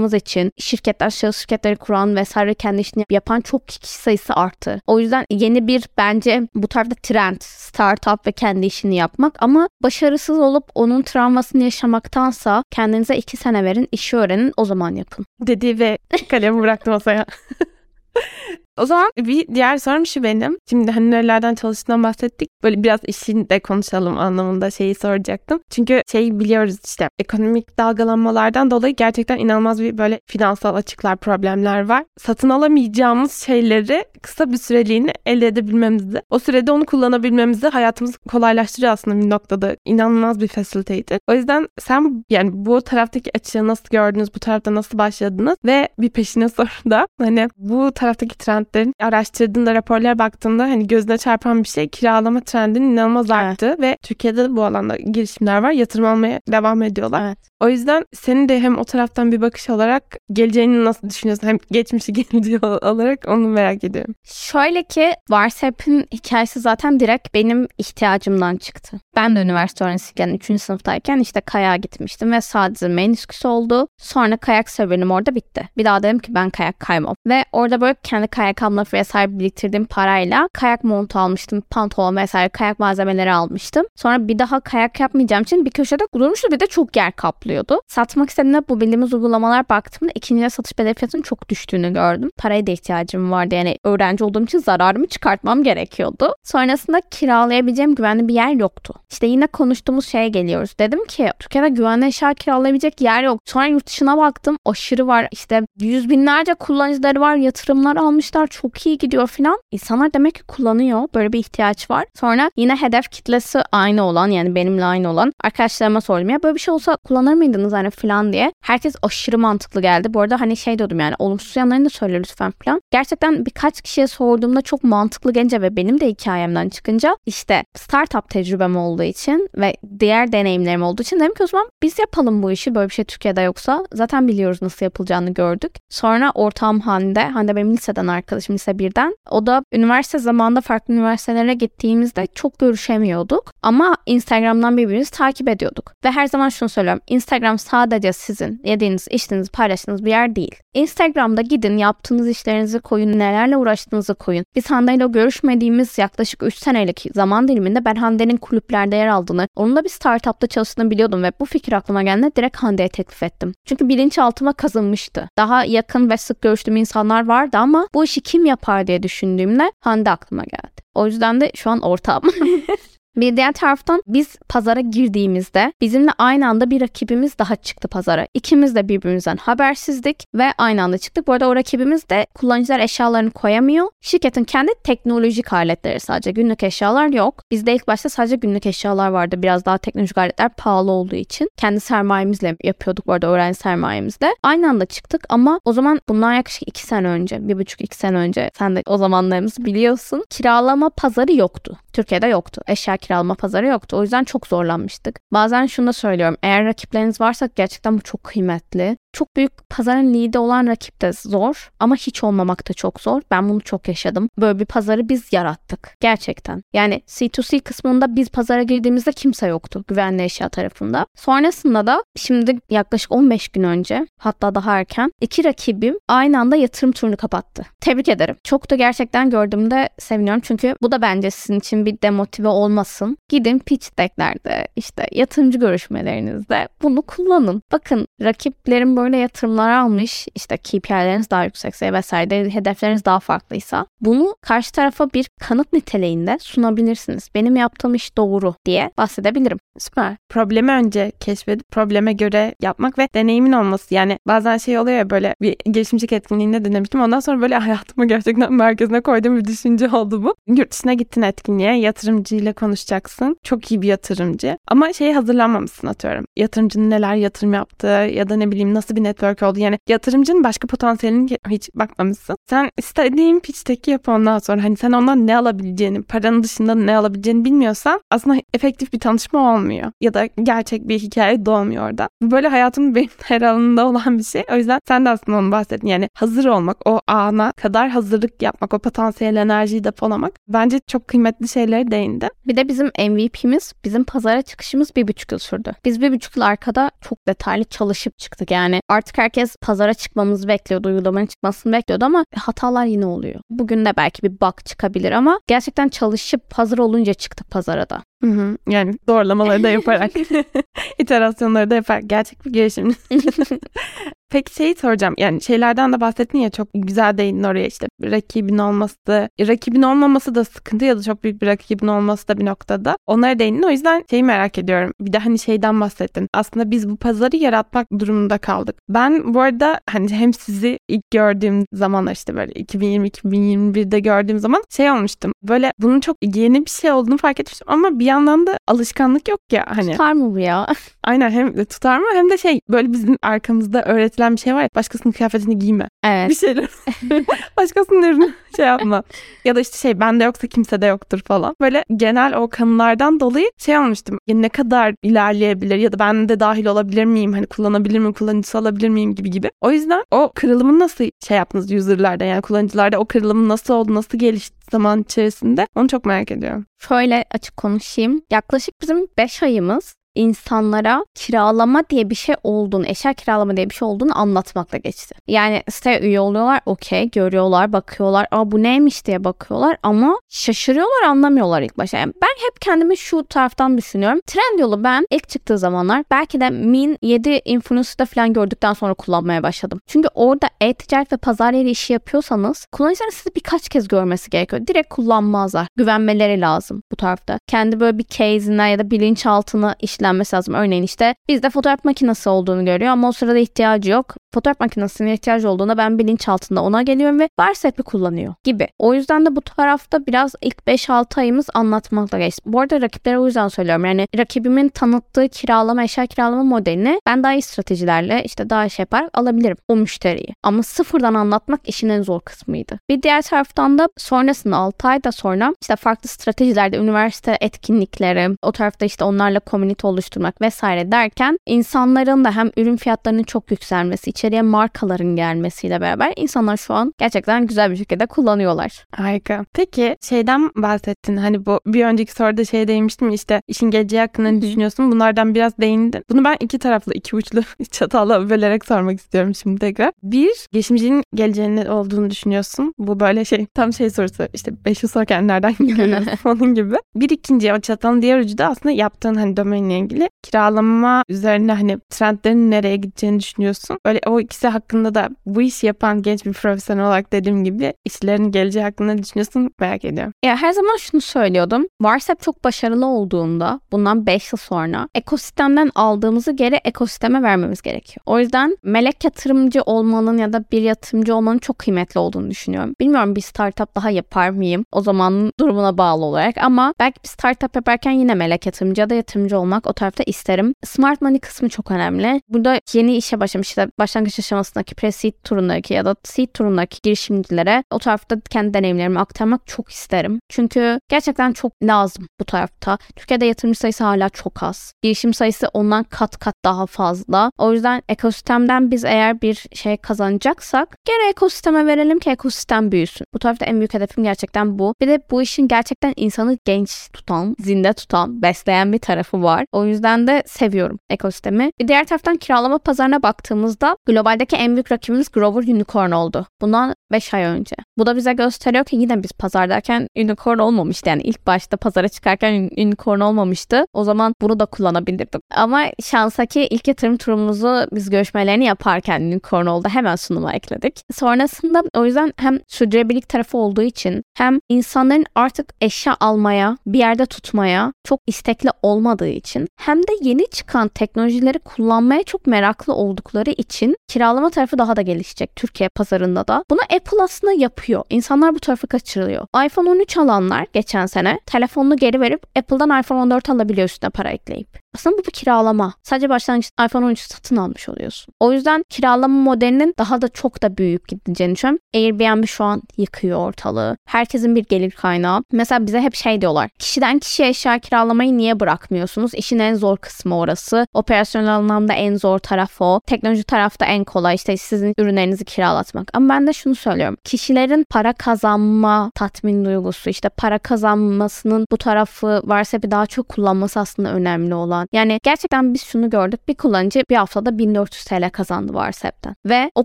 kaldığımız 0.00 0.14
için 0.14 0.52
şirketler, 0.58 1.10
şahıs 1.10 1.36
şirketleri 1.36 1.76
kuran 1.76 2.16
vesaire 2.16 2.54
kendi 2.54 2.80
işini 2.80 3.04
yapan 3.10 3.40
çok 3.40 3.68
kişi 3.68 3.86
sayısı 3.86 4.34
arttı. 4.34 4.80
O 4.86 5.00
yüzden 5.00 5.24
yeni 5.30 5.66
bir 5.66 5.84
bence 5.98 6.48
bu 6.54 6.68
tarafta 6.68 6.94
trend 7.02 7.40
startup 7.40 8.26
ve 8.26 8.32
kendi 8.32 8.66
işini 8.66 8.96
yapmak 8.96 9.42
ama 9.42 9.68
başarısız 9.82 10.38
olup 10.38 10.64
onun 10.74 11.02
travmasını 11.02 11.62
yaşamaktansa 11.62 12.62
kendinize 12.70 13.16
iki 13.16 13.36
sene 13.36 13.64
verin, 13.64 13.88
işi 13.92 14.16
öğrenin, 14.16 14.52
o 14.56 14.64
zaman 14.64 14.94
yapın. 14.94 15.26
Dedi 15.40 15.78
ve 15.78 15.98
kalemi 16.28 16.60
bıraktım 16.60 16.92
masaya. 16.92 17.26
O 18.78 18.86
zaman 18.86 19.10
bir 19.16 19.54
diğer 19.54 19.78
sorum 19.78 20.06
şu 20.06 20.22
benim. 20.22 20.58
Şimdi 20.70 20.90
hani 20.90 21.10
nerelerden 21.10 21.54
çalıştığından 21.54 22.02
bahsettik. 22.02 22.48
Böyle 22.62 22.82
biraz 22.82 23.00
işini 23.06 23.50
de 23.50 23.60
konuşalım 23.60 24.18
anlamında 24.18 24.70
şeyi 24.70 24.94
soracaktım. 24.94 25.60
Çünkü 25.70 26.02
şey 26.12 26.40
biliyoruz 26.40 26.76
işte 26.84 27.08
ekonomik 27.18 27.78
dalgalanmalardan 27.78 28.70
dolayı 28.70 28.96
gerçekten 28.96 29.38
inanılmaz 29.38 29.80
bir 29.82 29.98
böyle 29.98 30.20
finansal 30.26 30.74
açıklar, 30.74 31.16
problemler 31.16 31.88
var. 31.88 32.04
Satın 32.18 32.48
alamayacağımız 32.48 33.32
şeyleri 33.32 34.04
kısa 34.22 34.52
bir 34.52 34.56
süreliğine 34.56 35.12
elde 35.26 35.46
edebilmemizi, 35.46 36.22
o 36.30 36.38
sürede 36.38 36.72
onu 36.72 36.86
kullanabilmemizi 36.86 37.68
hayatımızı 37.68 38.18
kolaylaştırıyor 38.18 38.92
aslında 38.92 39.24
bir 39.24 39.30
noktada. 39.30 39.76
İnanılmaz 39.84 40.40
bir 40.40 40.48
facilitator. 40.48 41.18
O 41.28 41.34
yüzden 41.34 41.68
sen 41.78 42.24
yani 42.30 42.50
bu 42.52 42.82
taraftaki 42.82 43.30
açığı 43.36 43.66
nasıl 43.66 43.88
gördünüz, 43.90 44.34
bu 44.34 44.38
tarafta 44.38 44.74
nasıl 44.74 44.98
başladınız 44.98 45.56
ve 45.64 45.88
bir 45.98 46.10
peşine 46.10 46.48
soruda 46.48 47.06
hani 47.18 47.48
bu 47.56 47.92
taraftaki 47.92 48.38
trend 48.38 48.59
trendlerin 48.64 48.94
araştırdığında 49.00 49.74
raporlara 49.74 50.18
baktığında 50.18 50.62
hani 50.62 50.86
gözüne 50.86 51.18
çarpan 51.18 51.62
bir 51.62 51.68
şey 51.68 51.88
kiralama 51.88 52.40
trendinin 52.40 52.92
inanılmaz 52.92 53.30
arttı 53.30 53.66
evet. 53.66 53.80
ve 53.80 53.96
Türkiye'de 54.02 54.44
de 54.44 54.56
bu 54.56 54.64
alanda 54.64 54.96
girişimler 54.96 55.62
var. 55.62 55.70
Yatırım 55.70 56.06
almaya 56.06 56.40
devam 56.48 56.82
ediyorlar. 56.82 57.26
Evet. 57.26 57.38
O 57.60 57.68
yüzden 57.68 58.04
senin 58.12 58.48
de 58.48 58.60
hem 58.60 58.78
o 58.78 58.84
taraftan 58.84 59.32
bir 59.32 59.40
bakış 59.40 59.70
olarak 59.70 60.02
geleceğini 60.32 60.84
nasıl 60.84 61.10
düşünüyorsun 61.10 61.46
hem 61.46 61.58
geçmişi 61.70 62.12
geleceği 62.32 62.58
olarak 62.62 63.24
onu 63.28 63.48
merak 63.48 63.84
ediyorum. 63.84 64.14
Şöyle 64.24 64.82
ki 64.82 65.12
Varsap'ın 65.30 66.06
hikayesi 66.12 66.60
zaten 66.60 67.00
direkt 67.00 67.34
benim 67.34 67.68
ihtiyacımdan 67.78 68.56
çıktı. 68.56 69.00
Ben 69.16 69.36
de 69.36 69.42
üniversite 69.42 69.84
öğrencisiyken 69.84 70.28
3. 70.34 70.62
sınıftayken 70.62 71.18
işte 71.18 71.40
kayağa 71.40 71.76
gitmiştim 71.76 72.32
ve 72.32 72.40
sadece 72.40 72.88
menisküs 72.88 73.44
oldu. 73.44 73.88
Sonra 73.98 74.36
kayak 74.36 74.70
serüvenim 74.70 75.10
orada 75.10 75.34
bitti. 75.34 75.68
Bir 75.76 75.84
daha 75.84 76.02
dedim 76.02 76.18
ki 76.18 76.34
ben 76.34 76.50
kayak 76.50 76.80
kaymam. 76.80 77.14
Ve 77.26 77.44
orada 77.52 77.80
böyle 77.80 77.94
kendi 78.02 78.28
kayak 78.28 78.49
alma 78.62 78.84
vesaire 78.92 79.38
biriktirdiğim 79.38 79.84
parayla 79.84 80.48
kayak 80.52 80.84
montu 80.84 81.18
almıştım. 81.18 81.60
Pantolon 81.70 82.16
vesaire 82.16 82.48
kayak 82.48 82.78
malzemeleri 82.78 83.32
almıştım. 83.32 83.86
Sonra 83.96 84.28
bir 84.28 84.38
daha 84.38 84.60
kayak 84.60 85.00
yapmayacağım 85.00 85.42
için 85.42 85.64
bir 85.64 85.70
köşede 85.70 86.04
durmuştu 86.14 86.48
bir 86.52 86.60
de 86.60 86.66
çok 86.66 86.96
yer 86.96 87.12
kaplıyordu. 87.12 87.80
Satmak 87.88 88.30
istediğimde 88.30 88.68
bu 88.68 88.80
bildiğimiz 88.80 89.14
uygulamalar 89.14 89.68
baktığımda 89.68 90.12
ikinci 90.14 90.50
satış 90.50 90.78
bedel 90.78 90.94
fiyatının 90.94 91.22
çok 91.22 91.48
düştüğünü 91.48 91.92
gördüm. 91.92 92.30
Paraya 92.36 92.66
da 92.66 92.70
ihtiyacım 92.70 93.30
vardı. 93.30 93.54
Yani 93.54 93.76
öğrenci 93.84 94.24
olduğum 94.24 94.44
için 94.44 94.58
zararımı 94.58 95.06
çıkartmam 95.06 95.62
gerekiyordu. 95.62 96.34
Sonrasında 96.44 97.00
kiralayabileceğim 97.10 97.94
güvenli 97.94 98.28
bir 98.28 98.34
yer 98.34 98.50
yoktu. 98.50 98.94
İşte 99.10 99.26
yine 99.26 99.46
konuştuğumuz 99.46 100.06
şeye 100.06 100.28
geliyoruz. 100.28 100.70
Dedim 100.78 101.04
ki 101.04 101.30
Türkiye'de 101.38 101.68
güvenli 101.68 102.06
eşya 102.06 102.34
kiralayabilecek 102.34 103.00
yer 103.00 103.22
yok. 103.22 103.40
Sonra 103.44 103.66
yurt 103.66 103.86
dışına 103.86 104.18
baktım. 104.18 104.56
Aşırı 104.64 105.06
var. 105.06 105.28
İşte 105.30 105.62
yüz 105.80 106.10
binlerce 106.10 106.54
kullanıcıları 106.54 107.20
var. 107.20 107.36
Yatırımlar 107.36 107.96
almışlar. 107.96 108.39
Çok 108.46 108.86
iyi 108.86 108.98
gidiyor 108.98 109.26
filan. 109.26 109.58
İnsanlar 109.70 110.14
demek 110.14 110.34
ki 110.34 110.42
kullanıyor. 110.42 111.08
Böyle 111.14 111.32
bir 111.32 111.38
ihtiyaç 111.38 111.90
var. 111.90 112.04
Sonra 112.20 112.50
yine 112.56 112.76
hedef 112.76 113.10
kitlesi 113.10 113.58
aynı 113.72 114.02
olan 114.02 114.28
yani 114.28 114.54
benimle 114.54 114.84
aynı 114.84 115.10
olan 115.10 115.32
arkadaşlarıma 115.44 116.00
sordum. 116.00 116.30
Ya 116.30 116.42
böyle 116.42 116.54
bir 116.54 116.60
şey 116.60 116.74
olsa 116.74 116.96
kullanır 116.96 117.34
mıydınız 117.34 117.72
hani 117.72 117.90
filan 117.90 118.32
diye. 118.32 118.52
Herkes 118.62 118.94
aşırı 119.02 119.38
mantıklı 119.38 119.82
geldi. 119.82 120.14
Bu 120.14 120.20
arada 120.20 120.40
hani 120.40 120.56
şey 120.56 120.78
diyordum 120.78 121.00
yani 121.00 121.14
olumsuz 121.18 121.56
yanlarını 121.56 121.84
da 121.84 121.90
söyle 121.90 122.18
lütfen 122.18 122.52
filan. 122.62 122.80
Gerçekten 122.90 123.46
birkaç 123.46 123.80
kişiye 123.80 124.06
sorduğumda 124.06 124.62
çok 124.62 124.84
mantıklı 124.84 125.32
gelince 125.32 125.62
ve 125.62 125.76
benim 125.76 126.00
de 126.00 126.08
hikayemden 126.08 126.68
çıkınca 126.68 127.16
işte 127.26 127.64
startup 127.76 128.30
tecrübem 128.30 128.76
oldu 128.76 129.00
olduğu 129.00 129.02
için 129.02 129.48
ve 129.56 129.76
diğer 130.00 130.32
deneyimlerim 130.32 130.82
olduğu 130.82 131.02
için 131.02 131.20
dedim 131.20 131.34
ki 131.34 131.42
o 131.42 131.46
zaman 131.46 131.68
biz 131.82 131.98
yapalım 131.98 132.42
bu 132.42 132.50
işi 132.50 132.74
böyle 132.74 132.88
bir 132.88 132.94
şey 132.94 133.04
Türkiye'de 133.04 133.40
yoksa. 133.40 133.84
Zaten 133.92 134.28
biliyoruz 134.28 134.62
nasıl 134.62 134.86
yapılacağını 134.86 135.30
gördük. 135.30 135.72
Sonra 135.90 136.30
ortağım 136.34 136.80
Hande, 136.80 137.24
Hande 137.24 137.56
benim 137.56 137.72
liseden 137.72 138.06
arkadaşım 138.06 138.29
lise 138.36 138.78
birden. 138.78 139.14
O 139.30 139.46
da 139.46 139.62
üniversite 139.72 140.18
zamanında 140.18 140.60
farklı 140.60 140.94
üniversitelere 140.94 141.54
gittiğimizde 141.54 142.26
çok 142.34 142.58
görüşemiyorduk. 142.58 143.52
Ama 143.62 143.96
Instagram'dan 144.06 144.76
birbirimizi 144.76 145.10
takip 145.10 145.48
ediyorduk. 145.48 145.92
Ve 146.04 146.10
her 146.10 146.26
zaman 146.26 146.48
şunu 146.48 146.68
söylüyorum. 146.68 147.02
Instagram 147.08 147.58
sadece 147.58 148.12
sizin 148.12 148.60
yediğiniz, 148.64 149.08
içtiğiniz, 149.10 149.50
paylaştığınız 149.50 150.04
bir 150.04 150.10
yer 150.10 150.36
değil. 150.36 150.54
Instagram'da 150.74 151.42
gidin 151.42 151.78
yaptığınız 151.78 152.28
işlerinizi 152.28 152.78
koyun, 152.78 153.18
nelerle 153.18 153.56
uğraştığınızı 153.56 154.14
koyun. 154.14 154.44
Biz 154.56 154.70
Hande 154.70 154.94
ile 154.94 155.06
görüşmediğimiz 155.06 155.98
yaklaşık 155.98 156.42
3 156.42 156.54
senelik 156.54 157.06
zaman 157.14 157.48
diliminde 157.48 157.84
ben 157.84 157.94
Hande'nin 157.94 158.36
kulüplerde 158.36 158.96
yer 158.96 159.06
aldığını, 159.08 159.48
onunla 159.56 159.84
bir 159.84 159.88
startupta 159.88 160.46
çalıştığını 160.46 160.90
biliyordum 160.90 161.22
ve 161.22 161.32
bu 161.40 161.44
fikir 161.44 161.72
aklıma 161.72 162.02
geldiğinde 162.02 162.36
direkt 162.36 162.56
Hande'ye 162.56 162.88
teklif 162.88 163.22
ettim. 163.22 163.54
Çünkü 163.64 163.88
bilinçaltıma 163.88 164.52
kazınmıştı. 164.52 165.28
Daha 165.38 165.64
yakın 165.64 166.10
ve 166.10 166.16
sık 166.16 166.40
görüştüğüm 166.42 166.76
insanlar 166.76 167.26
vardı 167.26 167.56
ama 167.58 167.88
bu 167.94 168.04
işi 168.04 168.19
kim 168.20 168.46
yapar 168.46 168.86
diye 168.86 169.02
düşündüğümde 169.02 169.72
Hande 169.80 170.10
aklıma 170.10 170.42
geldi. 170.44 170.82
O 170.94 171.06
yüzden 171.06 171.40
de 171.40 171.52
şu 171.54 171.70
an 171.70 171.80
ortağım. 171.80 172.22
Bir 173.16 173.36
diğer 173.36 173.52
taraftan 173.52 174.02
biz 174.06 174.36
pazara 174.48 174.80
girdiğimizde 174.80 175.72
bizimle 175.80 176.10
aynı 176.18 176.48
anda 176.48 176.70
bir 176.70 176.80
rakibimiz 176.80 177.38
daha 177.38 177.56
çıktı 177.56 177.88
pazara. 177.88 178.26
İkimiz 178.34 178.74
de 178.74 178.88
birbirimizden 178.88 179.36
habersizdik 179.36 180.24
ve 180.34 180.52
aynı 180.58 180.82
anda 180.82 180.98
çıktık. 180.98 181.26
Bu 181.26 181.32
arada 181.32 181.48
o 181.48 181.56
rakibimiz 181.56 182.08
de 182.08 182.26
kullanıcılar 182.34 182.80
eşyalarını 182.80 183.30
koyamıyor. 183.30 183.86
Şirketin 184.00 184.44
kendi 184.44 184.72
teknolojik 184.84 185.52
aletleri 185.52 186.00
sadece 186.00 186.30
günlük 186.30 186.62
eşyalar 186.62 187.08
yok. 187.08 187.42
Bizde 187.50 187.74
ilk 187.74 187.88
başta 187.88 188.08
sadece 188.08 188.36
günlük 188.36 188.66
eşyalar 188.66 189.08
vardı. 189.08 189.42
Biraz 189.42 189.64
daha 189.64 189.78
teknolojik 189.78 190.18
aletler 190.18 190.48
pahalı 190.48 190.90
olduğu 190.90 191.16
için. 191.16 191.50
Kendi 191.56 191.80
sermayemizle 191.80 192.56
yapıyorduk 192.64 193.06
bu 193.06 193.12
arada 193.12 193.26
öğrenci 193.26 193.58
sermayemizle. 193.58 194.34
Aynı 194.42 194.68
anda 194.68 194.86
çıktık 194.86 195.24
ama 195.28 195.60
o 195.64 195.72
zaman 195.72 196.00
bundan 196.08 196.32
yaklaşık 196.34 196.68
iki 196.68 196.82
sene 196.82 197.08
önce, 197.08 197.48
bir 197.48 197.58
buçuk 197.58 197.80
iki 197.80 197.96
sene 197.96 198.16
önce 198.16 198.50
sen 198.58 198.76
de 198.76 198.82
o 198.86 198.96
zamanlarımızı 198.96 199.64
biliyorsun. 199.64 200.24
Kiralama 200.30 200.90
pazarı 200.90 201.32
yoktu. 201.32 201.76
Türkiye'de 201.92 202.26
yoktu. 202.26 202.62
Eşya 202.66 202.96
kiralama 202.96 203.34
pazarı 203.34 203.66
yoktu. 203.66 203.96
O 203.96 204.02
yüzden 204.02 204.24
çok 204.24 204.46
zorlanmıştık. 204.46 205.20
Bazen 205.32 205.66
şunu 205.66 205.86
da 205.86 205.92
söylüyorum. 205.92 206.36
Eğer 206.42 206.64
rakipleriniz 206.64 207.20
varsa 207.20 207.48
gerçekten 207.56 207.98
bu 207.98 208.00
çok 208.02 208.24
kıymetli. 208.24 208.96
Çok 209.12 209.36
büyük 209.36 209.70
pazarın 209.70 210.14
lidi 210.14 210.38
olan 210.38 210.66
rakip 210.66 211.02
de 211.02 211.12
zor 211.12 211.70
ama 211.80 211.96
hiç 211.96 212.24
olmamak 212.24 212.68
da 212.68 212.72
çok 212.72 213.00
zor. 213.00 213.22
Ben 213.30 213.48
bunu 213.48 213.60
çok 213.60 213.88
yaşadım. 213.88 214.28
Böyle 214.38 214.58
bir 214.58 214.64
pazarı 214.64 215.08
biz 215.08 215.32
yarattık. 215.32 215.96
Gerçekten. 216.00 216.62
Yani 216.72 217.02
C2C 217.06 217.60
kısmında 217.60 218.16
biz 218.16 218.28
pazara 218.28 218.62
girdiğimizde 218.62 219.12
kimse 219.12 219.46
yoktu 219.46 219.84
güvenli 219.88 220.22
eşya 220.22 220.48
tarafında. 220.48 221.06
Sonrasında 221.16 221.86
da 221.86 222.02
şimdi 222.16 222.58
yaklaşık 222.70 223.12
15 223.12 223.48
gün 223.48 223.62
önce 223.62 224.06
hatta 224.18 224.54
daha 224.54 224.78
erken 224.78 225.12
iki 225.20 225.44
rakibim 225.44 225.98
aynı 226.08 226.40
anda 226.40 226.56
yatırım 226.56 226.92
turunu 226.92 227.16
kapattı. 227.16 227.62
Tebrik 227.80 228.08
ederim. 228.08 228.36
Çok 228.44 228.70
da 228.70 228.76
gerçekten 228.76 229.30
gördüğümde 229.30 229.88
seviniyorum 229.98 230.40
çünkü 230.44 230.74
bu 230.82 230.92
da 230.92 231.02
bence 231.02 231.30
sizin 231.30 231.58
için 231.58 231.86
bir 231.86 232.02
demotive 232.02 232.48
olmasın. 232.48 233.16
Gidin 233.28 233.58
pitch 233.58 233.98
decklerde 233.98 234.68
işte 234.76 235.06
yatırımcı 235.12 235.58
görüşmelerinizde 235.58 236.68
bunu 236.82 237.02
kullanın. 237.02 237.62
Bakın 237.72 238.06
rakiplerin 238.22 238.96
böyle 239.00 239.16
yatırımlar 239.16 239.70
almış 239.70 240.28
işte 240.34 240.56
KPI'leriniz 240.56 241.30
daha 241.30 241.44
yüksekse 241.44 241.92
vesaire 241.92 242.50
hedefleriniz 242.50 243.04
daha 243.04 243.20
farklıysa 243.20 243.86
bunu 244.00 244.36
karşı 244.40 244.72
tarafa 244.72 245.12
bir 245.12 245.26
kanıt 245.40 245.72
niteliğinde 245.72 246.38
sunabilirsiniz. 246.40 247.28
Benim 247.34 247.56
yaptığım 247.56 247.94
iş 247.94 248.16
doğru 248.16 248.54
diye 248.66 248.90
bahsedebilirim. 248.98 249.58
Süper. 249.78 250.16
Problemi 250.28 250.72
önce 250.72 251.12
keşfedip 251.20 251.70
probleme 251.70 252.12
göre 252.12 252.54
yapmak 252.62 252.98
ve 252.98 253.08
deneyimin 253.14 253.52
olması. 253.52 253.94
Yani 253.94 254.18
bazen 254.26 254.56
şey 254.56 254.78
oluyor 254.78 254.98
ya 254.98 255.10
böyle 255.10 255.34
bir 255.40 255.56
girişimcilik 255.64 256.12
etkinliğinde 256.12 256.64
denemiştim. 256.64 257.00
Ondan 257.00 257.20
sonra 257.20 257.40
böyle 257.40 257.54
hayatımı 257.58 258.08
gerçekten 258.08 258.52
merkezine 258.52 259.00
koyduğum 259.00 259.36
bir 259.36 259.44
düşünce 259.44 259.88
oldu 259.88 260.24
bu. 260.24 260.34
Yurt 260.46 260.70
dışına 260.70 260.94
gittin 260.94 261.22
etkinliğe 261.22 261.74
yatırımcıyla 261.74 262.52
konuşacaksın. 262.52 263.36
Çok 263.42 263.70
iyi 263.70 263.82
bir 263.82 263.88
yatırımcı. 263.88 264.58
Ama 264.68 264.92
şeyi 264.92 265.14
hazırlanmamışsın 265.14 265.86
atıyorum. 265.86 266.24
Yatırımcının 266.36 266.90
neler 266.90 267.14
yatırım 267.14 267.54
yaptığı 267.54 267.86
ya 267.86 268.28
da 268.28 268.36
ne 268.36 268.50
bileyim 268.50 268.74
nasıl 268.74 268.96
bir 268.96 269.04
network 269.04 269.42
oldu? 269.42 269.58
Yani 269.58 269.78
yatırımcının 269.88 270.44
başka 270.44 270.66
potansiyelini 270.68 271.38
hiç 271.48 271.70
bakmamışsın. 271.74 272.36
Sen 272.50 272.70
istediğin 272.78 273.40
pitch'teki 273.40 273.90
yap 273.90 274.08
ondan 274.08 274.38
sonra 274.38 274.64
hani 274.64 274.76
sen 274.76 274.92
ondan 274.92 275.26
ne 275.26 275.36
alabileceğini, 275.36 276.02
paranın 276.02 276.42
dışında 276.42 276.74
ne 276.74 276.96
alabileceğini 276.96 277.44
bilmiyorsan 277.44 278.00
aslında 278.10 278.36
efektif 278.54 278.92
bir 278.92 279.00
tanışma 279.00 279.54
olmuyor. 279.54 279.69
Ya 280.00 280.14
da 280.14 280.26
gerçek 280.26 280.88
bir 280.88 280.98
hikaye 280.98 281.46
doğmuyor 281.46 281.90
orada. 281.90 282.08
Bu 282.22 282.30
böyle 282.30 282.48
hayatımın 282.48 282.94
benim 282.94 283.10
her 283.22 283.42
alanında 283.42 283.86
olan 283.86 284.18
bir 284.18 284.24
şey. 284.24 284.44
O 284.52 284.56
yüzden 284.56 284.80
sen 284.88 285.04
de 285.04 285.10
aslında 285.10 285.38
onu 285.38 285.52
bahsettin. 285.52 285.86
Yani 285.86 286.08
hazır 286.14 286.44
olmak, 286.44 286.88
o 286.88 287.00
ana 287.06 287.52
kadar 287.52 287.88
hazırlık 287.88 288.42
yapmak, 288.42 288.74
o 288.74 288.78
potansiyel 288.78 289.36
enerjiyi 289.36 289.84
depolamak 289.84 290.32
bence 290.48 290.80
çok 290.86 291.08
kıymetli 291.08 291.48
şeylere 291.48 291.90
değindi. 291.90 292.28
Bir 292.46 292.56
de 292.56 292.68
bizim 292.68 292.86
MVP'miz, 292.86 293.72
bizim 293.84 294.04
pazara 294.04 294.42
çıkışımız 294.42 294.96
bir 294.96 295.08
buçuk 295.08 295.32
yıl 295.32 295.38
sürdü. 295.38 295.72
Biz 295.84 296.00
bir 296.00 296.12
buçuk 296.12 296.36
yıl 296.36 296.42
arkada 296.42 296.90
çok 297.00 297.18
detaylı 297.28 297.64
çalışıp 297.64 298.18
çıktık. 298.18 298.50
Yani 298.50 298.80
artık 298.88 299.18
herkes 299.18 299.56
pazara 299.56 299.94
çıkmamızı 299.94 300.48
bekliyordu, 300.48 300.88
uygulamanın 300.88 301.26
çıkmasını 301.26 301.72
bekliyordu 301.72 302.04
ama 302.04 302.24
hatalar 302.34 302.84
yine 302.84 303.06
oluyor. 303.06 303.40
Bugün 303.50 303.84
de 303.84 303.92
belki 303.96 304.22
bir 304.22 304.40
bug 304.40 304.64
çıkabilir 304.64 305.12
ama 305.12 305.40
gerçekten 305.46 305.88
çalışıp 305.88 306.52
hazır 306.52 306.78
olunca 306.78 307.14
çıktık 307.14 307.50
pazara 307.50 307.90
da. 307.90 308.02
Hı 308.22 308.30
hı. 308.30 308.58
Yani 308.68 308.94
doğrulamaları 309.08 309.62
da 309.62 309.68
yaparak, 309.68 310.12
iterasyonları 310.98 311.70
da 311.70 311.74
yaparak 311.74 312.02
gerçek 312.10 312.44
bir 312.46 312.52
gelişim. 312.52 312.96
Peki 314.30 314.54
şeyi 314.54 314.74
soracağım. 314.74 315.14
Yani 315.18 315.42
şeylerden 315.42 315.92
de 315.92 316.00
bahsettin 316.00 316.38
ya 316.38 316.50
çok 316.50 316.68
güzel 316.74 317.18
değindin 317.18 317.42
oraya 317.42 317.66
işte 317.66 317.86
rakibin 318.02 318.58
olması, 318.58 319.28
rakibin 319.40 319.82
olmaması 319.82 320.34
da 320.34 320.44
sıkıntı 320.44 320.84
ya 320.84 320.98
da 320.98 321.02
çok 321.02 321.24
büyük 321.24 321.42
bir 321.42 321.46
rakibin 321.46 321.86
olması 321.86 322.28
da 322.28 322.38
bir 322.38 322.46
noktada. 322.46 322.96
Onlara 323.06 323.38
değindin. 323.38 323.62
O 323.62 323.70
yüzden 323.70 324.04
şeyi 324.10 324.24
merak 324.24 324.58
ediyorum. 324.58 324.92
Bir 325.00 325.12
de 325.12 325.18
hani 325.18 325.38
şeyden 325.38 325.80
bahsettin. 325.80 326.28
Aslında 326.34 326.70
biz 326.70 326.88
bu 326.90 326.96
pazarı 326.96 327.36
yaratmak 327.36 327.86
durumunda 327.98 328.38
kaldık. 328.38 328.76
Ben 328.88 329.34
bu 329.34 329.40
arada 329.40 329.80
hani 329.90 330.08
hem 330.08 330.32
sizi 330.32 330.78
ilk 330.88 331.10
gördüğüm 331.10 331.64
zamanlar 331.72 332.12
işte 332.12 332.36
böyle 332.36 332.52
2020-2021'de 332.52 334.00
gördüğüm 334.00 334.38
zaman 334.38 334.62
şey 334.76 334.90
olmuştum. 334.90 335.32
Böyle 335.42 335.72
bunun 335.78 336.00
çok 336.00 336.16
yeni 336.22 336.66
bir 336.66 336.70
şey 336.70 336.92
olduğunu 336.92 337.18
fark 337.18 337.40
etmiştim 337.40 337.66
ama 337.70 337.98
bir 337.98 338.04
yandan 338.04 338.46
da 338.46 338.58
alışkanlık 338.68 339.28
yok 339.28 339.40
ya 339.52 339.66
hani. 339.68 339.92
Tutar 339.92 340.12
mı 340.12 340.34
bu 340.34 340.38
ya? 340.38 340.66
Aynen 341.04 341.30
hem 341.30 341.56
de 341.56 341.64
tutar 341.64 341.98
mı 341.98 342.06
hem 342.14 342.30
de 342.30 342.38
şey 342.38 342.60
böyle 342.68 342.92
bizim 342.92 343.16
arkamızda 343.22 343.82
öğretilen 343.82 344.32
bir 344.32 344.40
şey 344.40 344.54
var 344.54 344.62
ya 344.62 344.68
başkasının 344.74 345.12
kıyafetini 345.12 345.58
giyme. 345.58 345.88
Evet. 346.04 346.30
Bir 346.30 346.34
şeyler. 346.34 346.68
başkasının 347.56 348.02
ürünü 348.02 348.34
şey 348.56 348.66
yapma. 348.66 349.02
ya 349.44 349.56
da 349.56 349.60
işte 349.60 349.78
şey 349.78 350.00
bende 350.00 350.24
yoksa 350.24 350.46
kimse 350.46 350.82
de 350.82 350.86
yoktur 350.86 351.20
falan. 351.26 351.54
Böyle 351.60 351.84
genel 351.96 352.34
o 352.34 352.48
kanılardan 352.48 353.20
dolayı 353.20 353.50
şey 353.58 353.78
olmuştum. 353.78 354.18
Ya 354.26 354.36
ne 354.36 354.48
kadar 354.48 354.94
ilerleyebilir 355.02 355.76
ya 355.76 355.92
da 355.92 355.98
ben 355.98 356.28
de 356.28 356.40
dahil 356.40 356.66
olabilir 356.66 357.04
miyim? 357.04 357.32
Hani 357.32 357.46
kullanabilir 357.46 357.98
miyim? 357.98 358.12
Kullanıcısı 358.12 358.58
olabilir 358.58 358.88
miyim 358.88 359.14
gibi 359.14 359.30
gibi. 359.30 359.50
O 359.60 359.70
yüzden 359.70 360.04
o 360.10 360.32
kırılımı 360.34 360.78
nasıl 360.78 361.04
şey 361.28 361.36
yaptınız 361.36 361.72
user'larda 361.72 362.24
yani 362.24 362.42
kullanıcılarda 362.42 362.98
o 362.98 363.04
kırılımı 363.04 363.48
nasıl 363.48 363.74
oldu? 363.74 363.94
Nasıl 363.94 364.18
gelişti? 364.18 364.60
zaman 364.70 365.00
içerisinde 365.00 365.66
onu 365.74 365.88
çok 365.88 366.04
merak 366.04 366.30
ediyorum. 366.30 366.66
Şöyle 366.78 367.24
açık 367.30 367.56
konuşayım. 367.56 368.22
Yaklaşık 368.30 368.80
bizim 368.82 369.06
5 369.18 369.42
ayımız 369.42 369.94
insanlara 370.14 371.04
kiralama 371.14 371.82
diye 371.90 372.10
bir 372.10 372.14
şey 372.14 372.34
olduğunu, 372.42 372.86
eşya 372.86 373.14
kiralama 373.14 373.56
diye 373.56 373.70
bir 373.70 373.74
şey 373.74 373.88
olduğunu 373.88 374.18
anlatmakla 374.18 374.78
geçti. 374.78 375.14
Yani 375.26 375.62
siteye 375.70 376.00
üye 376.00 376.20
oluyorlar, 376.20 376.60
okey, 376.66 377.10
görüyorlar, 377.10 377.72
bakıyorlar, 377.72 378.26
aa 378.30 378.50
bu 378.50 378.62
neymiş 378.62 379.06
diye 379.06 379.24
bakıyorlar 379.24 379.76
ama 379.82 380.20
şaşırıyorlar, 380.28 381.02
anlamıyorlar 381.08 381.62
ilk 381.62 381.78
başta. 381.78 381.98
Yani 381.98 382.12
ben 382.22 382.46
hep 382.46 382.60
kendimi 382.60 382.96
şu 382.96 383.24
taraftan 383.24 383.78
düşünüyorum. 383.78 384.20
Trendyol'u 384.26 384.84
ben 384.84 385.06
ilk 385.10 385.28
çıktığı 385.28 385.58
zamanlar 385.58 386.04
belki 386.10 386.40
de 386.40 386.50
Min 386.50 386.98
7 387.02 387.40
influencer'da 387.44 388.04
falan 388.04 388.32
gördükten 388.32 388.72
sonra 388.72 388.94
kullanmaya 388.94 389.42
başladım. 389.42 389.80
Çünkü 389.86 390.08
orada 390.14 390.48
e-ticaret 390.60 391.12
ve 391.12 391.16
pazar 391.16 391.52
yeri 391.52 391.70
işi 391.70 391.92
yapıyorsanız 391.92 392.66
kullanıcıların 392.72 393.10
sizi 393.10 393.34
birkaç 393.34 393.68
kez 393.68 393.88
görmesi 393.88 394.30
gerekiyor. 394.30 394.66
Direkt 394.66 394.88
kullanmazlar. 394.88 395.66
Güvenmeleri 395.76 396.40
lazım 396.40 396.82
bu 396.92 396.96
tarafta. 396.96 397.38
Kendi 397.46 397.80
böyle 397.80 397.98
bir 397.98 398.04
case'inden 398.04 398.66
ya 398.66 398.78
da 398.78 398.90
bilinçaltına 398.90 399.76
iş 399.80 399.99
işlenmesi 400.00 400.36
lazım. 400.36 400.54
Örneğin 400.54 400.82
işte 400.82 401.14
bizde 401.28 401.50
fotoğraf 401.50 401.84
makinesi 401.84 402.28
olduğunu 402.28 402.64
görüyor 402.64 402.90
ama 402.90 403.08
o 403.08 403.12
sırada 403.12 403.38
ihtiyacı 403.38 403.90
yok. 403.90 404.14
Fotoğraf 404.34 404.60
makinesine 404.60 405.14
ihtiyacı 405.14 405.50
olduğunda 405.50 405.78
ben 405.78 405.98
bilinç 405.98 406.28
altında 406.28 406.62
ona 406.62 406.82
geliyorum 406.82 407.20
ve 407.20 407.28
hep 407.62 407.84
kullanıyor 407.84 408.34
gibi. 408.44 408.68
O 408.78 408.94
yüzden 408.94 409.26
de 409.26 409.36
bu 409.36 409.40
tarafta 409.40 410.06
biraz 410.06 410.34
ilk 410.42 410.58
5-6 410.66 411.20
ayımız 411.20 411.46
anlatmakla 411.54 412.18
geçti. 412.18 412.42
Bu 412.46 412.60
arada 412.60 412.80
rakiplere 412.80 413.18
o 413.18 413.26
yüzden 413.26 413.48
söylüyorum. 413.48 413.84
Yani 413.84 414.06
rakibimin 414.18 414.68
tanıttığı 414.68 415.28
kiralama, 415.28 415.84
eşya 415.84 416.06
kiralama 416.06 416.44
modelini 416.44 417.00
ben 417.06 417.22
daha 417.22 417.34
iyi 417.34 417.42
stratejilerle 417.42 418.22
işte 418.24 418.50
daha 418.50 418.68
şey 418.68 418.82
yapar 418.82 419.08
alabilirim 419.14 419.56
o 419.68 419.76
müşteriyi. 419.76 420.34
Ama 420.42 420.62
sıfırdan 420.62 421.14
anlatmak 421.14 421.60
işin 421.68 421.88
en 421.88 422.02
zor 422.02 422.20
kısmıydı. 422.20 422.78
Bir 422.88 423.02
diğer 423.02 423.22
taraftan 423.22 423.78
da 423.78 423.88
sonrasında 423.98 424.56
6 424.56 424.88
ayda 424.88 425.12
sonra 425.12 425.54
işte 425.62 425.76
farklı 425.76 426.08
stratejilerde 426.08 426.76
üniversite 426.76 427.38
etkinlikleri, 427.40 428.36
o 428.42 428.52
tarafta 428.52 428.86
işte 428.86 429.04
onlarla 429.04 429.40
komünite 429.40 429.86
oluşturmak 429.90 430.40
vesaire 430.40 430.92
derken 430.92 431.38
insanların 431.46 432.24
da 432.24 432.36
hem 432.36 432.50
ürün 432.56 432.76
fiyatlarının 432.76 433.22
çok 433.22 433.50
yükselmesi, 433.50 434.10
içeriye 434.10 434.42
markaların 434.42 435.16
gelmesiyle 435.16 435.80
beraber 435.80 436.12
insanlar 436.16 436.56
şu 436.56 436.74
an 436.74 436.94
gerçekten 436.98 437.46
güzel 437.46 437.70
bir 437.70 437.76
şekilde 437.76 438.06
kullanıyorlar. 438.06 438.84
Harika. 438.96 439.44
Peki 439.54 439.96
şeyden 440.08 440.50
bahsettin 440.56 441.16
hani 441.16 441.46
bu 441.46 441.60
bir 441.66 441.84
önceki 441.84 442.12
soruda 442.12 442.44
şey 442.44 442.68
demiştim 442.68 443.10
işte 443.10 443.42
işin 443.48 443.70
geleceği 443.70 444.00
hakkında 444.00 444.28
ne 444.28 444.42
düşünüyorsun? 444.42 444.92
Bunlardan 444.92 445.34
biraz 445.34 445.58
değindin. 445.58 446.04
Bunu 446.10 446.24
ben 446.24 446.36
iki 446.40 446.58
taraflı, 446.58 446.92
iki 446.94 447.16
uçlu 447.16 447.40
çatalla 447.70 448.30
bölerek 448.30 448.64
sormak 448.64 449.00
istiyorum 449.00 449.34
şimdi 449.34 449.60
tekrar. 449.60 449.92
Bir, 450.02 450.30
girişimcinin 450.52 451.02
geleceğinin 451.14 451.66
olduğunu 451.66 452.10
düşünüyorsun. 452.10 452.74
Bu 452.78 453.00
böyle 453.00 453.24
şey 453.24 453.46
tam 453.46 453.72
şey 453.72 453.90
sorusu 453.90 454.28
işte 454.34 454.52
500 454.64 454.92
sorken 454.92 455.28
nereden 455.28 455.54
görüyorsun 455.58 456.10
onun 456.24 456.54
gibi. 456.54 456.74
Bir 456.94 457.10
ikinci 457.10 457.52
o 457.52 457.60
çatalın 457.60 458.02
diğer 458.02 458.18
ucu 458.18 458.38
da 458.38 458.46
aslında 458.46 458.74
yaptığın 458.74 459.14
hani 459.14 459.36
domainle 459.36 459.78
ilgili 459.80 460.10
kiralama 460.22 461.04
üzerine 461.08 461.52
hani 461.52 461.78
trendlerin 461.90 462.50
nereye 462.50 462.76
gideceğini 462.76 463.20
düşünüyorsun. 463.20 463.78
Böyle 463.86 464.00
o 464.06 464.20
ikisi 464.20 464.48
hakkında 464.48 464.94
da 464.94 465.08
bu 465.26 465.42
işi 465.42 465.66
yapan 465.66 466.02
genç 466.02 466.26
bir 466.26 466.32
profesyonel 466.32 466.84
olarak 466.84 467.12
dediğim 467.12 467.44
gibi 467.44 467.74
işlerin 467.84 468.30
geleceği 468.30 468.62
hakkında 468.62 468.98
düşünüyorsun 468.98 469.50
merak 469.60 469.84
ediyorum. 469.84 470.12
Ya 470.24 470.36
her 470.36 470.52
zaman 470.52 470.76
şunu 470.76 471.00
söylüyordum. 471.00 471.66
WhatsApp 471.82 472.22
çok 472.22 472.44
başarılı 472.44 472.86
olduğunda 472.86 473.60
bundan 473.72 474.06
5 474.06 474.32
yıl 474.32 474.38
sonra 474.38 474.88
ekosistemden 474.94 475.70
aldığımızı 475.74 476.32
geri 476.32 476.54
ekosisteme 476.54 477.22
vermemiz 477.22 477.62
gerekiyor. 477.62 478.02
O 478.06 478.18
yüzden 478.18 478.56
melek 478.62 479.04
yatırımcı 479.04 479.62
olmanın 479.62 480.18
ya 480.18 480.32
da 480.32 480.44
bir 480.52 480.62
yatırımcı 480.62 481.14
olmanın 481.16 481.38
çok 481.38 481.58
kıymetli 481.58 482.00
olduğunu 482.00 482.30
düşünüyorum. 482.30 482.74
Bilmiyorum 482.80 483.16
bir 483.16 483.20
startup 483.20 483.74
daha 483.76 483.90
yapar 483.90 484.30
mıyım 484.30 484.64
o 484.72 484.80
zamanın 484.80 485.32
durumuna 485.40 485.78
bağlı 485.78 486.04
olarak 486.04 486.38
ama 486.38 486.74
belki 486.78 487.02
bir 487.04 487.08
startup 487.08 487.56
yaparken 487.56 487.90
yine 487.90 488.14
melek 488.14 488.46
yatırımcı 488.46 488.80
ya 488.80 488.90
da 488.90 488.94
yatırımcı 488.94 489.38
olmak 489.38 489.66
o 489.70 489.72
tarafta 489.72 490.04
isterim. 490.06 490.54
Smart 490.64 491.02
money 491.02 491.20
kısmı 491.20 491.48
çok 491.48 491.70
önemli. 491.70 492.22
Burada 492.28 492.60
yeni 492.72 492.96
işe 492.96 493.20
başlamış 493.20 493.48
işte 493.48 493.68
başlangıç 493.78 494.18
aşamasındaki 494.18 494.74
pre-seed 494.74 495.12
turundaki 495.24 495.74
ya 495.74 495.84
da 495.84 495.96
seed 496.04 496.28
turundaki 496.34 496.78
girişimcilere 496.82 497.64
o 497.70 497.78
tarafta 497.78 498.20
kendi 498.30 498.54
deneyimlerimi 498.54 498.98
aktarmak 498.98 499.46
çok 499.46 499.70
isterim. 499.70 500.20
Çünkü 500.28 500.80
gerçekten 500.88 501.32
çok 501.32 501.52
lazım 501.62 502.06
bu 502.20 502.24
tarafta. 502.24 502.78
Türkiye'de 502.96 503.26
yatırımcı 503.26 503.58
sayısı 503.58 503.84
hala 503.84 504.08
çok 504.08 504.42
az. 504.42 504.72
Girişim 504.82 505.14
sayısı 505.14 505.48
ondan 505.52 505.84
kat 505.84 506.18
kat 506.18 506.34
daha 506.44 506.66
fazla. 506.66 507.30
O 507.38 507.52
yüzden 507.52 507.82
ekosistemden 507.88 508.70
biz 508.70 508.84
eğer 508.84 509.22
bir 509.22 509.46
şey 509.52 509.76
kazanacaksak 509.76 510.76
gene 510.84 511.10
ekosisteme 511.10 511.66
verelim 511.66 511.98
ki 511.98 512.10
ekosistem 512.10 512.72
büyüsün. 512.72 513.06
Bu 513.14 513.18
tarafta 513.18 513.46
en 513.46 513.56
büyük 513.56 513.74
hedefim 513.74 514.04
gerçekten 514.04 514.58
bu. 514.58 514.74
Bir 514.80 514.88
de 514.88 515.02
bu 515.10 515.22
işin 515.22 515.48
gerçekten 515.48 515.94
insanı 515.96 516.38
genç 516.44 516.88
tutan, 516.92 517.36
zinde 517.38 517.72
tutan, 517.72 518.22
besleyen 518.22 518.72
bir 518.72 518.78
tarafı 518.78 519.22
var. 519.22 519.44
O 519.52 519.59
yüzden 519.64 520.06
de 520.06 520.22
seviyorum 520.26 520.78
ekosistemi. 520.90 521.50
Bir 521.60 521.68
diğer 521.68 521.84
taraftan 521.84 522.16
kiralama 522.16 522.58
pazarına 522.58 523.02
baktığımızda 523.02 523.76
globaldeki 523.86 524.36
en 524.36 524.52
büyük 524.52 524.72
rakibimiz 524.72 525.10
Grover 525.10 525.42
Unicorn 525.42 525.90
oldu. 525.90 526.26
Bundan 526.40 526.74
5 526.92 527.14
ay 527.14 527.24
önce. 527.24 527.54
Bu 527.78 527.86
da 527.86 527.96
bize 527.96 528.12
gösteriyor 528.12 528.64
ki 528.64 528.76
yine 528.76 529.02
biz 529.02 529.12
pazardayken 529.12 529.86
unicorn 529.96 530.38
olmamıştı. 530.38 530.88
Yani 530.88 531.02
ilk 531.02 531.26
başta 531.26 531.56
pazara 531.56 531.88
çıkarken 531.88 532.50
unicorn 532.56 533.00
olmamıştı. 533.00 533.64
O 533.72 533.84
zaman 533.84 534.14
bunu 534.20 534.40
da 534.40 534.46
kullanabilirdim. 534.46 535.20
Ama 535.34 535.64
şansa 535.84 536.26
ki 536.26 536.46
ilk 536.50 536.68
yatırım 536.68 536.96
turumuzu 536.96 537.66
biz 537.72 537.90
görüşmelerini 537.90 538.44
yaparken 538.44 539.00
unicorn 539.00 539.46
oldu. 539.46 539.68
Hemen 539.68 539.96
sunuma 539.96 540.32
ekledik. 540.32 540.80
Sonrasında 540.94 541.62
o 541.76 541.84
yüzden 541.84 542.12
hem 542.16 542.38
sürdürülebilirlik 542.48 543.08
tarafı 543.08 543.38
olduğu 543.38 543.62
için 543.62 544.02
hem 544.16 544.40
insanların 544.48 545.06
artık 545.14 545.54
eşya 545.60 545.96
almaya, 546.00 546.56
bir 546.66 546.78
yerde 546.78 547.06
tutmaya 547.06 547.72
çok 547.84 548.00
istekli 548.06 548.50
olmadığı 548.62 549.08
için 549.08 549.48
hem 549.56 549.82
de 549.82 549.92
yeni 550.00 550.26
çıkan 550.26 550.68
teknolojileri 550.68 551.38
kullanmaya 551.38 552.02
çok 552.02 552.26
meraklı 552.26 552.74
oldukları 552.74 553.30
için 553.30 553.76
kiralama 553.88 554.30
tarafı 554.30 554.58
daha 554.58 554.76
da 554.76 554.82
gelişecek 554.82 555.36
Türkiye 555.36 555.68
pazarında 555.68 556.28
da. 556.28 556.44
Bunu 556.50 556.60
Apple 556.62 557.02
aslında 557.02 557.32
yapıyor. 557.32 557.84
İnsanlar 557.90 558.34
bu 558.34 558.40
tarafı 558.40 558.66
kaçırılıyor. 558.66 559.26
iPhone 559.46 559.70
13 559.70 559.96
alanlar 559.96 560.46
geçen 560.52 560.86
sene 560.86 561.20
telefonunu 561.26 561.76
geri 561.76 562.00
verip 562.00 562.22
Apple'dan 562.36 562.80
iPhone 562.80 563.00
14 563.00 563.30
alabiliyor 563.30 563.68
üstüne 563.68 563.90
para 563.90 564.10
ekleyip. 564.10 564.58
Aslında 564.74 564.98
bu 564.98 565.02
bir 565.06 565.10
kiralama. 565.10 565.74
Sadece 565.82 566.08
başlangıç 566.08 566.50
iPhone 566.66 566.84
13 566.84 567.00
satın 567.00 567.36
almış 567.36 567.68
oluyorsun. 567.68 568.14
O 568.20 568.32
yüzden 568.32 568.64
kiralama 568.68 569.22
modelinin 569.22 569.74
daha 569.78 570.02
da 570.02 570.08
çok 570.08 570.42
da 570.42 570.56
büyüyüp 570.56 570.88
gideceğini 570.88 571.34
düşünüyorum. 571.34 571.60
Airbnb 571.74 572.24
şu 572.24 572.44
an 572.44 572.62
yıkıyor 572.76 573.18
ortalığı. 573.18 573.76
Herkesin 573.86 574.34
bir 574.36 574.44
gelir 574.44 574.70
kaynağı. 574.70 575.22
Mesela 575.32 575.66
bize 575.66 575.80
hep 575.80 575.94
şey 575.94 576.20
diyorlar. 576.20 576.50
Kişiden 576.58 576.98
kişiye 576.98 577.28
eşya 577.28 577.58
kiralamayı 577.58 578.16
niye 578.16 578.40
bırakmıyorsunuz? 578.40 579.14
İşin 579.14 579.38
en 579.38 579.54
zor 579.54 579.76
kısmı 579.76 580.18
orası. 580.18 580.66
Operasyonel 580.74 581.34
anlamda 581.34 581.72
en 581.72 581.96
zor 581.96 582.18
taraf 582.18 582.60
o. 582.60 582.80
Teknoloji 582.86 583.24
tarafta 583.24 583.66
en 583.66 583.84
kolay 583.84 584.14
işte 584.14 584.36
sizin 584.36 584.74
ürünlerinizi 584.78 585.24
kiralatmak. 585.24 585.90
Ama 585.94 586.14
ben 586.14 586.26
de 586.26 586.32
şunu 586.32 586.54
söylüyorum. 586.54 586.96
Kişilerin 587.04 587.64
para 587.70 587.92
kazanma 587.92 588.90
tatmin 588.94 589.44
duygusu 589.44 589.90
işte 589.90 590.08
para 590.08 590.38
kazanmasının 590.38 591.46
bu 591.52 591.56
tarafı 591.56 592.22
varsa 592.24 592.62
bir 592.62 592.70
daha 592.70 592.86
çok 592.86 593.08
kullanması 593.08 593.60
aslında 593.60 593.92
önemli 593.92 594.34
olan. 594.34 594.59
Yani 594.72 594.98
gerçekten 595.02 595.54
biz 595.54 595.62
şunu 595.62 595.90
gördük. 595.90 596.28
Bir 596.28 596.34
kullanıcı 596.34 596.82
bir 596.90 596.96
haftada 596.96 597.38
1400 597.38 597.84
TL 597.84 598.10
kazandı 598.10 598.52
WhatsApp'ten. 598.52 599.14
Ve 599.26 599.50
o 599.54 599.64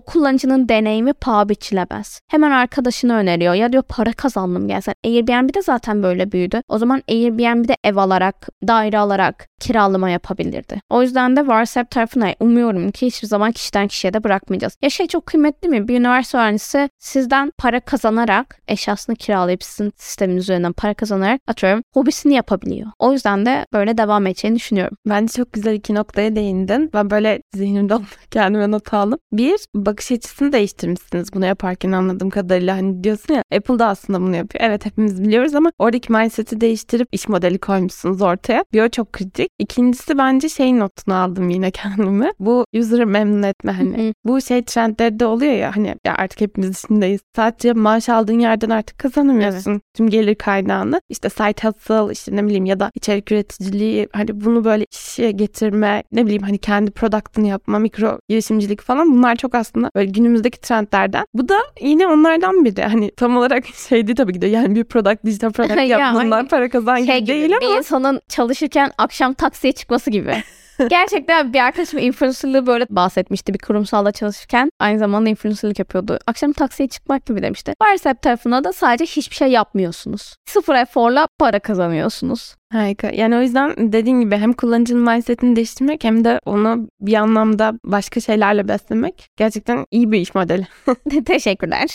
kullanıcının 0.00 0.68
deneyimi 0.68 1.12
paha 1.12 1.48
biçilemez. 1.48 2.20
Hemen 2.28 2.50
arkadaşını 2.50 3.14
öneriyor. 3.14 3.54
Ya 3.54 3.72
diyor 3.72 3.82
para 3.88 4.12
kazandım 4.12 4.68
gelsen. 4.68 4.94
Airbnb'de 5.04 5.62
zaten 5.62 6.02
böyle 6.02 6.32
büyüdü. 6.32 6.60
O 6.68 6.78
zaman 6.78 7.02
Airbnb'de 7.08 7.76
ev 7.84 7.96
alarak, 7.96 8.48
daire 8.68 8.98
alarak 8.98 9.46
kiralama 9.60 10.10
yapabilirdi. 10.10 10.80
O 10.90 11.02
yüzden 11.02 11.36
de 11.36 11.40
WhatsApp 11.40 11.90
tarafına 11.90 12.34
umuyorum 12.40 12.90
ki 12.90 13.06
hiçbir 13.06 13.28
zaman 13.28 13.52
kişiden 13.52 13.88
kişiye 13.88 14.12
de 14.12 14.24
bırakmayacağız. 14.24 14.76
Ya 14.82 14.90
şey 14.90 15.06
çok 15.06 15.26
kıymetli 15.26 15.68
mi? 15.68 15.88
Bir 15.88 15.98
üniversite 16.00 16.38
öğrencisi 16.38 16.88
sizden 16.98 17.52
para 17.58 17.80
kazanarak 17.80 18.58
eşyasını 18.68 19.16
kiralayıp 19.16 19.64
sizin 19.64 19.92
sistemin 19.96 20.36
üzerinden 20.36 20.72
para 20.72 20.94
kazanarak 20.94 21.40
atıyorum 21.46 21.82
hobisini 21.94 22.34
yapabiliyor. 22.34 22.90
O 22.98 23.12
yüzden 23.12 23.46
de 23.46 23.66
böyle 23.72 23.98
devam 23.98 24.26
edeceğini 24.26 24.56
düşünüyorum. 24.56 24.85
Bence 25.08 25.32
çok 25.32 25.52
güzel 25.52 25.74
iki 25.74 25.94
noktaya 25.94 26.36
değindin. 26.36 26.90
Ben 26.94 27.10
böyle 27.10 27.42
zihnimde 27.54 27.94
kendime 28.30 28.70
not 28.70 28.94
aldım. 28.94 29.18
Bir, 29.32 29.56
bakış 29.74 30.12
açısını 30.12 30.52
değiştirmişsiniz 30.52 31.32
bunu 31.34 31.46
yaparken 31.46 31.92
anladığım 31.92 32.30
kadarıyla. 32.30 32.76
Hani 32.76 33.04
diyorsun 33.04 33.34
ya 33.34 33.42
Apple 33.56 33.78
da 33.78 33.86
aslında 33.86 34.20
bunu 34.20 34.36
yapıyor. 34.36 34.64
Evet 34.64 34.86
hepimiz 34.86 35.22
biliyoruz 35.22 35.54
ama 35.54 35.72
oradaki 35.78 36.12
mindset'i 36.12 36.60
değiştirip 36.60 37.08
iş 37.12 37.28
modeli 37.28 37.58
koymuşsunuz 37.58 38.22
ortaya. 38.22 38.64
Bir 38.72 38.82
o 38.82 38.88
çok 38.88 39.12
kritik. 39.12 39.48
İkincisi 39.58 40.18
bence 40.18 40.48
şey 40.48 40.78
notunu 40.78 41.14
aldım 41.14 41.48
yine 41.48 41.70
kendime. 41.76 42.32
Bu 42.38 42.64
user'ı 42.74 43.06
memnun 43.06 43.42
etme 43.42 43.72
hani. 43.72 44.14
bu 44.24 44.40
şey 44.40 44.62
trendlerde 44.62 45.26
oluyor 45.26 45.52
ya 45.52 45.76
hani 45.76 45.94
ya 46.06 46.14
artık 46.16 46.40
hepimiz 46.40 46.78
içindeyiz. 46.78 47.20
Sadece 47.36 47.72
maaş 47.72 48.08
aldığın 48.08 48.38
yerden 48.38 48.70
artık 48.70 48.98
kazanamıyorsun. 48.98 49.70
Evet. 49.70 49.82
Tüm 49.94 50.10
gelir 50.10 50.34
kaynağını. 50.34 51.00
İşte 51.08 51.28
site 51.28 51.68
hustle 51.68 52.12
işte 52.12 52.36
ne 52.36 52.44
bileyim 52.44 52.64
ya 52.64 52.80
da 52.80 52.90
içerik 52.94 53.32
üreticiliği 53.32 54.08
hani 54.12 54.40
bunu 54.40 54.64
böyle 54.64 54.75
işe 54.92 55.30
getirme 55.30 56.02
ne 56.12 56.26
bileyim 56.26 56.42
hani 56.42 56.58
kendi 56.58 56.90
product'ını 56.90 57.46
yapma 57.46 57.78
mikro 57.78 58.18
girişimcilik 58.28 58.82
falan 58.82 59.12
bunlar 59.12 59.36
çok 59.36 59.54
aslında 59.54 59.90
böyle 59.94 60.10
günümüzdeki 60.10 60.60
trendlerden. 60.60 61.26
Bu 61.34 61.48
da 61.48 61.58
yine 61.80 62.06
onlardan 62.06 62.64
biri. 62.64 62.82
Hani 62.82 63.10
tam 63.10 63.36
olarak 63.36 63.66
şeydi 63.88 64.14
tabii 64.14 64.32
ki 64.32 64.40
de 64.40 64.46
yani 64.46 64.74
bir 64.74 64.84
product 64.84 65.24
dijital 65.24 65.52
product 65.52 65.80
yapmandan 65.88 66.48
para 66.48 66.68
kazan 66.68 66.96
şey 66.96 67.18
gibi 67.18 67.28
değil 67.28 67.56
ama. 67.56 67.60
Bir 67.60 67.78
insanın 67.78 68.20
çalışırken 68.28 68.90
akşam 68.98 69.34
taksiye 69.34 69.72
çıkması 69.72 70.10
gibi. 70.10 70.42
Gerçekten 70.88 71.52
bir 71.52 71.60
arkadaşım 71.60 71.98
influencerlığı 71.98 72.66
böyle 72.66 72.86
bahsetmişti 72.90 73.54
bir 73.54 73.58
kurumsalda 73.58 74.12
çalışırken. 74.12 74.70
Aynı 74.80 74.98
zamanda 74.98 75.30
influencerlık 75.30 75.78
yapıyordu. 75.78 76.18
Akşam 76.26 76.52
taksiye 76.52 76.88
çıkmak 76.88 77.26
gibi 77.26 77.42
demişti. 77.42 77.72
WhatsApp 77.82 78.22
tarafında 78.22 78.64
da 78.64 78.72
sadece 78.72 79.04
hiçbir 79.04 79.36
şey 79.36 79.48
yapmıyorsunuz. 79.48 80.34
Sıfır 80.48 80.74
eforla 80.74 81.28
para 81.38 81.58
kazanıyorsunuz. 81.58 82.54
Harika. 82.76 83.10
Yani 83.10 83.36
o 83.36 83.40
yüzden 83.40 83.92
dediğin 83.92 84.20
gibi 84.20 84.36
hem 84.36 84.52
kullanıcının 84.52 85.02
mindsetini 85.12 85.56
değiştirmek 85.56 86.04
hem 86.04 86.24
de 86.24 86.40
onu 86.46 86.88
bir 87.00 87.14
anlamda 87.14 87.72
başka 87.84 88.20
şeylerle 88.20 88.68
beslemek 88.68 89.28
gerçekten 89.36 89.86
iyi 89.90 90.12
bir 90.12 90.20
iş 90.20 90.34
modeli. 90.34 90.66
Teşekkürler. 91.26 91.88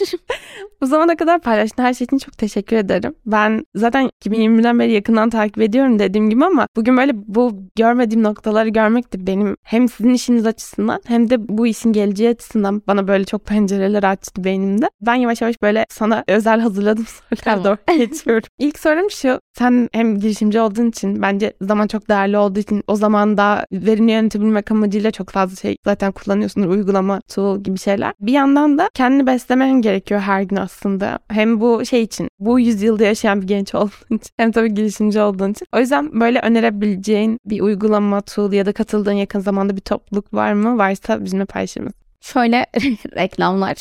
Bu 0.82 0.86
zamana 0.86 1.16
kadar 1.16 1.42
paylaştığın 1.42 1.84
her 1.84 1.94
şey 1.94 2.06
için 2.06 2.18
çok 2.18 2.38
teşekkür 2.38 2.76
ederim. 2.76 3.16
Ben 3.26 3.66
zaten 3.76 4.10
2020'den 4.26 4.80
beri 4.80 4.92
yakından 4.92 5.30
takip 5.30 5.62
ediyorum 5.62 6.00
dediğim 6.00 6.30
gibi 6.30 6.46
ama 6.46 6.68
bugün 6.76 6.98
böyle 6.98 7.12
bu 7.16 7.52
görmediğim 7.76 8.24
noktaları 8.24 8.70
görmek 8.70 9.14
de 9.14 9.28
benim 9.28 9.56
hem 9.64 9.90
sizin 9.90 10.14
işiniz 10.14 10.46
açısından 10.46 11.02
hem 11.06 11.30
de 11.30 11.48
bu 11.58 11.68
işin 11.68 11.94
geleceği 11.94 12.30
açısından 12.30 12.82
bana 12.88 13.08
böyle 13.08 13.26
çok 13.26 13.46
pencereler 13.46 14.04
açtı 14.04 14.44
beynimde. 14.44 14.90
Ben 15.02 15.16
yavaş 15.16 15.42
yavaş 15.42 15.62
böyle 15.62 15.86
sana 15.90 16.24
özel 16.28 16.60
hazırladım 16.60 17.06
sorulara 17.30 17.64
tamam. 17.64 17.64
doğru 17.88 17.98
geçiyorum. 17.98 18.48
İlk 18.60 18.80
sorum 18.80 19.12
şu. 19.12 19.40
Sen 19.58 19.90
hem 19.92 20.20
girişimci 20.20 20.62
olduğun 20.72 20.90
için 20.90 21.22
bence 21.22 21.54
zaman 21.62 21.88
çok 21.88 22.10
değerli 22.10 22.38
olduğu 22.38 22.60
için 22.60 22.84
o 22.88 22.96
zaman 22.96 23.38
da 23.38 23.66
verimli 23.72 24.12
yönetebilmek 24.12 24.72
amacıyla 24.72 25.12
çok 25.12 25.30
fazla 25.30 25.56
şey 25.56 25.78
zaten 25.86 26.12
kullanıyorsunuz. 26.12 26.68
Uygulama, 26.68 27.22
tool 27.22 27.64
gibi 27.64 27.78
şeyler. 27.78 28.14
Bir 28.20 28.32
yandan 28.32 28.78
da 28.78 28.90
kendini 28.94 29.28
beslemen 29.28 29.82
gerekiyor 29.82 30.22
her 30.22 30.42
gün 30.42 30.56
aslında. 30.56 31.20
Hem 31.28 31.62
bu 31.62 31.86
şey 31.86 32.02
için, 32.02 32.30
bu 32.40 32.60
yüzyılda 32.60 33.04
yaşayan 33.04 33.42
bir 33.42 33.48
genç 33.48 33.76
olduğun 33.76 34.16
için 34.16 34.32
hem 34.38 34.52
tabii 34.52 34.74
girişimci 34.74 35.22
olduğun 35.22 35.52
için. 35.52 35.68
O 35.76 35.80
yüzden 35.80 36.20
böyle 36.20 36.40
önerebileceğin 36.40 37.40
bir 37.46 37.62
uygulama, 37.62 38.22
tool 38.22 38.54
ya 38.54 38.66
da 38.66 38.74
katıldığın 38.74 39.12
yakın 39.12 39.40
zamanda 39.40 39.76
bir 39.76 39.82
topluluk 39.82 40.34
var 40.34 40.54
mı? 40.54 40.78
Varsa 40.78 41.26
bizimle 41.26 41.46
paylaşır 41.46 41.82
mısın? 41.82 42.02
Şöyle 42.22 42.66
reklamlar. 43.16 43.78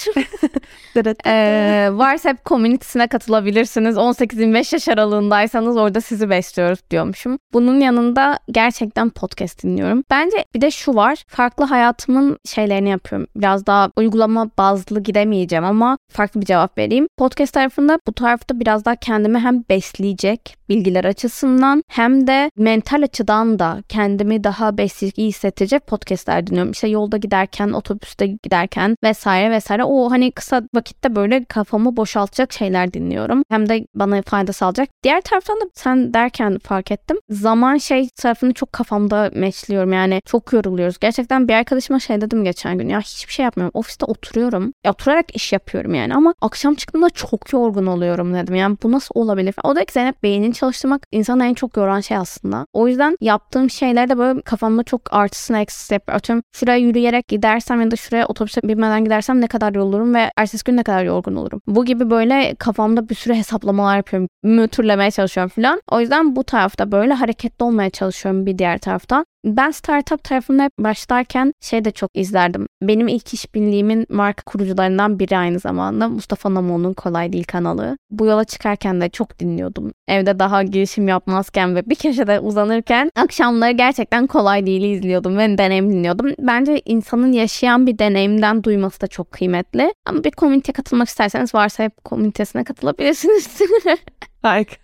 ee, 1.26 1.88
WhatsApp 1.90 2.44
komünitesine 2.44 3.06
katılabilirsiniz. 3.06 3.96
18-25 3.96 4.74
yaş 4.74 4.88
aralığındaysanız 4.88 5.76
orada 5.76 6.00
sizi 6.00 6.30
besliyoruz 6.30 6.78
diyormuşum. 6.90 7.38
Bunun 7.52 7.80
yanında 7.80 8.38
gerçekten 8.50 9.10
podcast 9.10 9.62
dinliyorum. 9.62 10.04
Bence 10.10 10.44
bir 10.54 10.60
de 10.60 10.70
şu 10.70 10.94
var. 10.94 11.24
Farklı 11.28 11.64
hayatımın 11.64 12.38
şeylerini 12.44 12.88
yapıyorum. 12.88 13.28
Biraz 13.36 13.66
daha 13.66 13.90
uygulama 13.96 14.50
bazlı 14.58 15.00
gidemeyeceğim 15.00 15.64
ama 15.64 15.98
farklı 16.12 16.40
bir 16.40 16.46
cevap 16.46 16.78
vereyim. 16.78 17.06
Podcast 17.16 17.54
tarafında 17.54 17.98
bu 18.06 18.12
tarafta 18.12 18.60
biraz 18.60 18.84
daha 18.84 18.96
kendimi 18.96 19.38
hem 19.38 19.64
besleyecek 19.68 20.56
bilgiler 20.68 21.04
açısından 21.04 21.84
hem 21.88 22.26
de 22.26 22.50
mental 22.56 23.02
açıdan 23.02 23.58
da 23.58 23.82
kendimi 23.88 24.44
daha 24.44 24.78
besleyici 24.78 25.20
iyi 25.22 25.28
hissedecek 25.28 25.86
podcastler 25.86 26.46
dinliyorum. 26.46 26.72
İşte 26.72 26.88
yolda 26.88 27.16
giderken, 27.16 27.72
otobüste 27.72 28.29
giderken 28.42 28.96
vesaire 29.04 29.50
vesaire 29.50 29.84
o 29.84 30.10
hani 30.10 30.32
kısa 30.32 30.62
vakitte 30.74 31.16
böyle 31.16 31.44
kafamı 31.44 31.96
boşaltacak 31.96 32.52
şeyler 32.52 32.92
dinliyorum. 32.92 33.42
Hem 33.48 33.68
de 33.68 33.86
bana 33.94 34.22
fayda 34.22 34.52
sağlayacak. 34.52 34.88
Diğer 35.02 35.20
taraftan 35.20 35.56
da 35.56 35.64
sen 35.74 36.14
derken 36.14 36.58
fark 36.58 36.90
ettim. 36.90 37.16
Zaman 37.30 37.76
şey 37.76 38.08
tarafını 38.08 38.52
çok 38.54 38.72
kafamda 38.72 39.30
meçliyorum 39.34 39.92
yani 39.92 40.20
çok 40.26 40.52
yoruluyoruz. 40.52 40.98
Gerçekten 40.98 41.48
bir 41.48 41.54
arkadaşıma 41.54 42.00
şey 42.00 42.20
dedim 42.20 42.44
geçen 42.44 42.78
gün 42.78 42.88
ya 42.88 43.00
hiçbir 43.00 43.32
şey 43.32 43.44
yapmıyorum. 43.44 43.70
Ofiste 43.74 44.06
oturuyorum. 44.06 44.72
Ya, 44.84 44.92
oturarak 44.92 45.36
iş 45.36 45.52
yapıyorum 45.52 45.94
yani 45.94 46.14
ama 46.14 46.34
akşam 46.40 46.74
çıktığımda 46.74 47.10
çok 47.10 47.52
yorgun 47.52 47.86
oluyorum 47.86 48.34
dedim. 48.34 48.54
Yani 48.54 48.76
bu 48.82 48.92
nasıl 48.92 49.12
olabilir? 49.14 49.54
O 49.64 49.76
da 49.76 49.84
ki 49.84 49.92
Zeynep 49.92 50.22
beynin 50.22 50.52
çalıştırmak 50.52 51.06
insanı 51.12 51.44
en 51.44 51.54
çok 51.54 51.76
yoran 51.76 52.00
şey 52.00 52.16
aslında. 52.16 52.66
O 52.72 52.88
yüzden 52.88 53.16
yaptığım 53.20 53.70
şeylerde 53.70 54.18
böyle 54.18 54.40
kafamda 54.40 54.82
çok 54.82 55.14
artısını 55.14 55.58
eksisi 55.58 55.94
yapıyorum. 55.94 56.16
Atıyorum 56.18 56.42
şuraya 56.52 56.78
yürüyerek 56.78 57.28
gidersem 57.28 57.80
ya 57.80 57.90
da 57.90 57.96
şuraya 57.96 58.19
otobüse 58.26 58.60
binmeden 58.64 59.04
gidersem 59.04 59.40
ne 59.40 59.46
kadar 59.46 59.74
yorulurum 59.74 60.14
ve 60.14 60.30
ertesi 60.36 60.64
gün 60.64 60.76
ne 60.76 60.82
kadar 60.82 61.04
yorgun 61.04 61.34
olurum. 61.34 61.60
Bu 61.66 61.84
gibi 61.84 62.10
böyle 62.10 62.54
kafamda 62.54 63.08
bir 63.08 63.14
sürü 63.14 63.34
hesaplamalar 63.34 63.96
yapıyorum. 63.96 64.28
Mütürlemeye 64.42 65.10
çalışıyorum 65.10 65.52
falan. 65.56 65.82
O 65.90 66.00
yüzden 66.00 66.36
bu 66.36 66.44
tarafta 66.44 66.92
böyle 66.92 67.12
hareketli 67.12 67.64
olmaya 67.64 67.90
çalışıyorum 67.90 68.46
bir 68.46 68.58
diğer 68.58 68.78
tarafta. 68.78 69.24
Ben 69.44 69.70
startup 69.70 70.24
tarafında 70.24 70.62
hep 70.62 70.72
başlarken 70.78 71.52
şey 71.60 71.84
de 71.84 71.90
çok 71.90 72.10
izlerdim. 72.14 72.66
Benim 72.82 73.08
ilk 73.08 73.34
iş 73.34 73.54
birliğimin 73.54 74.06
marka 74.08 74.42
kurucularından 74.42 75.18
biri 75.18 75.38
aynı 75.38 75.58
zamanda 75.58 76.08
Mustafa 76.08 76.54
Namo'nun 76.54 76.92
Kolay 76.92 77.32
Değil 77.32 77.44
kanalı. 77.44 77.98
Bu 78.10 78.26
yola 78.26 78.44
çıkarken 78.44 79.00
de 79.00 79.08
çok 79.08 79.38
dinliyordum. 79.38 79.92
Evde 80.08 80.38
daha 80.38 80.62
girişim 80.62 81.08
yapmazken 81.08 81.76
ve 81.76 81.90
bir 81.90 81.94
köşede 81.94 82.40
uzanırken 82.40 83.10
akşamları 83.16 83.72
gerçekten 83.72 84.26
Kolay 84.26 84.66
Değil'i 84.66 84.86
izliyordum 84.86 85.38
ve 85.38 85.58
deneyim 85.58 85.92
dinliyordum. 85.92 86.32
Bence 86.38 86.82
insanın 86.84 87.32
yaşayan 87.32 87.86
bir 87.86 87.98
deneyimden 87.98 88.64
duyması 88.64 89.00
da 89.00 89.06
çok 89.06 89.30
kıymetli. 89.30 89.94
Ama 90.06 90.24
bir 90.24 90.30
komüniteye 90.30 90.72
katılmak 90.72 91.08
isterseniz 91.08 91.54
varsa 91.54 91.84
hep 91.84 92.04
komünitesine 92.04 92.64
katılabilirsiniz. 92.64 93.58
Harika. 94.42 94.76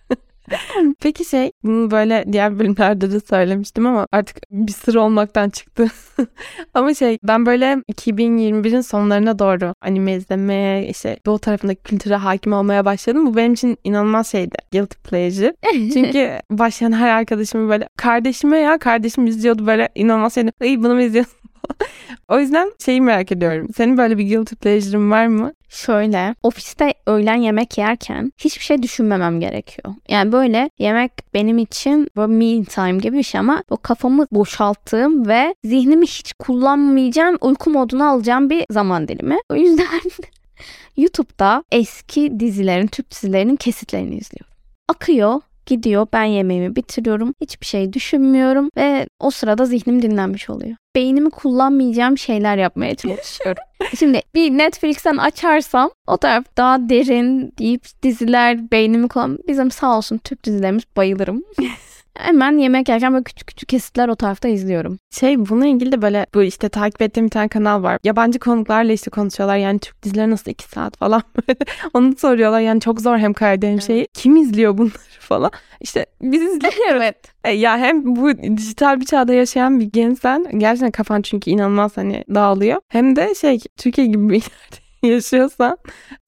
Peki 0.99 1.25
şey 1.25 1.51
bunu 1.63 1.91
böyle 1.91 2.25
diğer 2.31 2.59
bölümlerde 2.59 3.11
de 3.11 3.19
söylemiştim 3.19 3.85
ama 3.85 4.07
artık 4.11 4.37
bir 4.51 4.71
sır 4.71 4.95
olmaktan 4.95 5.49
çıktı. 5.49 5.87
ama 6.73 6.93
şey 6.93 7.17
ben 7.23 7.45
böyle 7.45 7.65
2021'in 7.91 8.81
sonlarına 8.81 9.39
doğru 9.39 9.73
anime 9.81 10.13
izlemeye 10.13 10.87
işte 10.87 11.17
doğu 11.25 11.39
tarafındaki 11.39 11.83
kültüre 11.83 12.15
hakim 12.15 12.53
olmaya 12.53 12.85
başladım. 12.85 13.25
Bu 13.25 13.35
benim 13.35 13.53
için 13.53 13.77
inanılmaz 13.83 14.31
şeydi. 14.31 14.55
Guilty 14.71 14.97
pleasure. 15.09 15.55
Çünkü 15.93 16.39
başlayan 16.51 16.91
her 16.91 17.09
arkadaşımı 17.09 17.69
böyle 17.69 17.89
kardeşime 17.97 18.57
ya 18.57 18.77
kardeşim 18.77 19.27
izliyordu 19.27 19.67
böyle 19.67 19.89
inanılmaz 19.95 20.33
şeydi. 20.33 20.51
İyi 20.63 20.83
bunu 20.83 20.93
mu 20.93 21.01
izliyorsun? 21.01 21.46
o 22.29 22.39
yüzden 22.39 22.71
şeyi 22.85 23.01
merak 23.01 23.31
ediyorum. 23.31 23.67
Senin 23.75 23.97
böyle 23.97 24.17
bir 24.17 24.27
guilty 24.27 24.55
pleasure'ın 24.55 25.11
var 25.11 25.27
mı? 25.27 25.53
Şöyle 25.69 26.35
ofiste 26.43 26.93
öğlen 27.07 27.35
yemek 27.35 27.77
yerken 27.77 28.31
hiçbir 28.37 28.63
şey 28.63 28.83
düşünmemem 28.83 29.39
gerekiyor. 29.39 29.95
Yani 30.09 30.31
böyle 30.31 30.69
yemek 30.79 31.11
benim 31.33 31.57
için 31.57 32.07
böyle 32.15 32.33
me 32.33 32.63
time 32.63 32.97
gibi 32.97 33.17
bir 33.17 33.23
şey 33.23 33.39
ama 33.39 33.63
o 33.69 33.77
kafamı 33.77 34.27
boşalttığım 34.31 35.27
ve 35.27 35.55
zihnimi 35.63 36.05
hiç 36.05 36.33
kullanmayacağım 36.39 37.37
uyku 37.41 37.69
moduna 37.69 38.09
alacağım 38.09 38.49
bir 38.49 38.65
zaman 38.69 39.07
dilimi. 39.07 39.37
O 39.49 39.55
yüzden 39.55 39.87
YouTube'da 40.97 41.63
eski 41.71 42.39
dizilerin, 42.39 42.87
Türk 42.87 43.11
dizilerinin 43.11 43.55
kesitlerini 43.55 44.15
izliyorum. 44.15 44.53
Akıyor 44.87 45.41
gidiyor 45.65 46.07
ben 46.13 46.23
yemeğimi 46.23 46.75
bitiriyorum 46.75 47.33
hiçbir 47.41 47.65
şey 47.65 47.93
düşünmüyorum 47.93 48.69
ve 48.77 49.07
o 49.19 49.31
sırada 49.31 49.65
zihnim 49.65 50.01
dinlenmiş 50.01 50.49
oluyor. 50.49 50.75
Beynimi 50.97 51.29
kullanmayacağım 51.29 52.17
şeyler 52.17 52.57
yapmaya 52.57 52.95
çalışıyorum. 52.95 53.63
Şimdi 53.99 54.21
bir 54.35 54.51
Netflix'ten 54.51 55.17
açarsam 55.17 55.89
o 56.07 56.17
taraf 56.17 56.43
daha 56.57 56.89
derin 56.89 57.53
deyip 57.59 57.85
diziler 58.03 58.71
beynimi 58.71 59.07
kullan. 59.07 59.39
Bizim 59.47 59.71
sağ 59.71 59.97
olsun 59.97 60.17
Türk 60.17 60.43
dizilerimiz 60.43 60.83
bayılırım. 60.97 61.43
Hemen 62.17 62.57
yemek 62.57 62.89
yerken 62.89 63.13
böyle 63.13 63.23
küçük 63.23 63.47
küçük 63.47 63.69
kesitler 63.69 64.07
o 64.07 64.15
tarafta 64.15 64.47
izliyorum. 64.47 64.99
Şey 65.11 65.39
bununla 65.39 65.67
ilgili 65.67 65.91
de 65.91 66.01
böyle 66.01 66.25
bu 66.33 66.43
işte 66.43 66.69
takip 66.69 67.01
ettiğim 67.01 67.25
bir 67.25 67.31
tane 67.31 67.47
kanal 67.47 67.83
var. 67.83 67.97
Yabancı 68.03 68.39
konuklarla 68.39 68.93
işte 68.93 69.09
konuşuyorlar. 69.11 69.57
Yani 69.57 69.79
Türk 69.79 70.03
dizileri 70.03 70.31
nasıl 70.31 70.51
iki 70.51 70.65
saat 70.65 70.97
falan. 70.97 71.23
Onu 71.93 72.15
soruyorlar. 72.17 72.59
Yani 72.59 72.81
çok 72.81 73.01
zor 73.01 73.17
hem 73.17 73.33
kaydedeyim 73.33 73.75
evet. 73.75 73.87
şeyi. 73.87 74.07
Kim 74.13 74.35
izliyor 74.35 74.77
bunları 74.77 74.93
falan. 75.19 75.51
İşte 75.81 76.05
biz 76.21 76.41
izliyoruz. 76.41 76.79
evet. 76.91 77.17
E, 77.43 77.51
ya 77.51 77.77
hem 77.77 78.15
bu 78.15 78.37
dijital 78.57 78.99
bir 78.99 79.05
çağda 79.05 79.33
yaşayan 79.33 79.79
bir 79.79 79.85
gençsen 79.85 80.59
gerçekten 80.59 80.91
kafan 80.91 81.21
çünkü 81.21 81.51
inanılmaz 81.51 81.97
hani 81.97 82.23
dağılıyor. 82.35 82.81
Hem 82.87 83.15
de 83.15 83.35
şey 83.35 83.59
Türkiye 83.77 84.07
gibi 84.07 84.29
bir 84.29 84.33
yerde 84.33 84.87
yaşıyorsan 85.15 85.77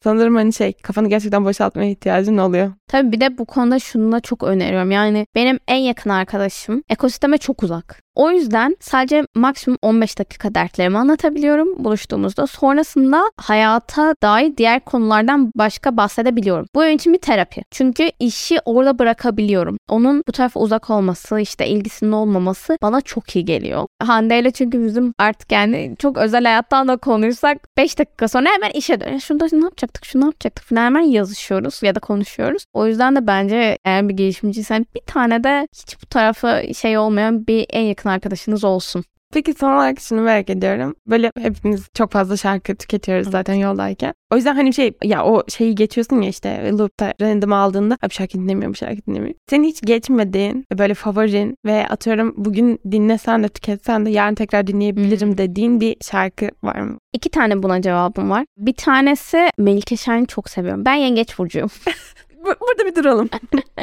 sanırım 0.04 0.36
hani 0.36 0.54
şey 0.54 0.74
kafanı 0.74 1.10
gerçekten 1.10 1.46
boşaltmaya 1.46 1.90
ihtiyacın 1.90 2.38
oluyor. 2.38 2.72
Tabii 2.88 3.12
bir 3.12 3.22
de 3.22 3.38
bu 3.38 3.46
konuda 3.46 3.80
şunu 3.80 4.12
da 4.12 4.20
çok 4.20 4.44
öneriyorum. 4.44 4.92
Yani 4.92 5.26
benim 5.36 5.60
en 5.68 5.78
yakın 5.78 6.10
arkadaşım 6.10 6.84
ekosisteme 6.90 7.38
çok 7.38 7.64
uzak. 7.64 8.10
O 8.20 8.32
yüzden 8.32 8.76
sadece 8.80 9.24
maksimum 9.36 9.78
15 9.82 10.20
dakika 10.20 10.56
dertlerimi 10.56 10.98
anlatabiliyorum 10.98 11.84
buluştuğumuzda. 11.84 12.48
Sonrasında 12.48 13.32
hayata 13.38 14.16
dair 14.24 14.58
diğer 14.58 14.80
konulardan 14.80 15.52
başka 15.56 15.98
bahsedebiliyorum. 15.98 16.66
Bu 16.76 16.82
benim 16.82 16.96
için 16.96 17.14
bir 17.14 17.18
terapi. 17.18 17.62
Çünkü 17.72 18.10
işi 18.20 18.60
orada 18.66 19.00
bırakabiliyorum. 19.00 19.78
Onun 19.90 20.24
bu 20.28 20.32
tarafa 20.32 20.60
uzak 20.60 20.90
olması, 20.90 21.40
işte 21.40 21.68
ilgisinin 21.68 22.12
olmaması 22.12 22.78
bana 22.82 23.02
çok 23.02 23.36
iyi 23.36 23.46
geliyor. 23.46 23.88
Hande 24.04 24.40
ile 24.40 24.52
çünkü 24.52 24.86
bizim 24.86 25.14
artık 25.18 25.52
yani 25.52 25.96
çok 26.00 26.18
özel 26.18 26.44
hayattan 26.44 26.88
da 26.88 26.98
konuşsak 26.98 27.58
5 27.78 28.00
dakika 28.00 28.28
sonra 28.28 28.50
hemen 28.50 28.70
işe 28.70 29.00
dön. 29.00 29.18
Şunu 29.18 29.40
da 29.40 29.48
ne 29.52 29.66
yapacaktık, 29.90 30.06
şunu 30.06 30.26
yapacaktık 30.26 30.66
falan 30.66 30.86
hemen 30.86 31.02
yazışıyoruz 31.02 31.84
ya 31.84 31.96
da 31.96 32.00
konuşuyoruz. 32.00 32.66
O 32.74 32.88
yüzden 32.88 33.16
de 33.16 33.28
bence 33.28 33.78
eğer 33.86 34.10
bir 34.10 34.14
gelişimciysen 34.14 34.86
bir 34.96 35.02
tane 35.06 35.44
de 35.44 35.68
hiç 35.74 36.02
bu 36.02 36.06
tarafa 36.06 36.74
şey 36.74 36.98
olmayan 36.98 37.48
bir 37.48 37.66
en 37.70 37.82
yakın 37.82 38.10
arkadaşınız 38.10 38.64
olsun. 38.64 39.04
Peki 39.34 39.54
son 39.54 39.74
olarak 39.74 40.00
şunu 40.00 40.22
merak 40.22 40.50
ediyorum. 40.50 40.96
Böyle 41.08 41.32
hepimiz 41.42 41.88
çok 41.94 42.12
fazla 42.12 42.38
şarkı 42.38 42.76
tüketiyoruz 42.76 43.32
zaten 43.32 43.54
yoldayken. 43.54 44.14
O 44.34 44.36
yüzden 44.36 44.56
hani 44.56 44.74
şey 44.74 44.94
ya 45.04 45.26
o 45.26 45.44
şeyi 45.48 45.76
geçiyorsun 45.76 46.22
ya 46.22 46.30
işte 46.30 46.72
loop'ta 46.78 47.14
random 47.22 47.54
aldığında 47.54 47.98
bir 48.04 48.14
şarkı 48.14 48.34
dinlemiyorum, 48.34 48.76
şarkı 48.76 49.06
dinlemiyorum. 49.08 49.40
Senin 49.50 49.64
hiç 49.64 49.82
geçmediğin 49.82 50.66
böyle 50.78 50.94
favorin 50.94 51.56
ve 51.66 51.88
atıyorum 51.88 52.34
bugün 52.38 52.80
dinlesen 52.92 53.44
de 53.44 53.48
tüketsen 53.48 54.06
de 54.06 54.10
yarın 54.10 54.36
tekrar 54.36 54.68
dinleyebilirim 54.68 55.38
dediğin 55.38 55.82
bir 55.82 55.98
şarkı 56.02 56.50
var 56.64 56.80
mı? 56.80 56.98
İki 57.14 57.30
tane 57.30 57.64
buna 57.64 57.82
cevabım 57.82 58.30
var. 58.30 58.46
Bir 58.58 58.74
tanesi 58.74 59.50
Melike 59.58 59.98
Şahin'i 59.98 60.28
çok 60.28 60.50
seviyorum. 60.50 60.86
Ben 60.86 60.96
yengeç 60.96 61.40
burcuyum. 61.40 61.70
burada 62.46 62.86
bir 62.86 62.96
duralım. 62.96 63.30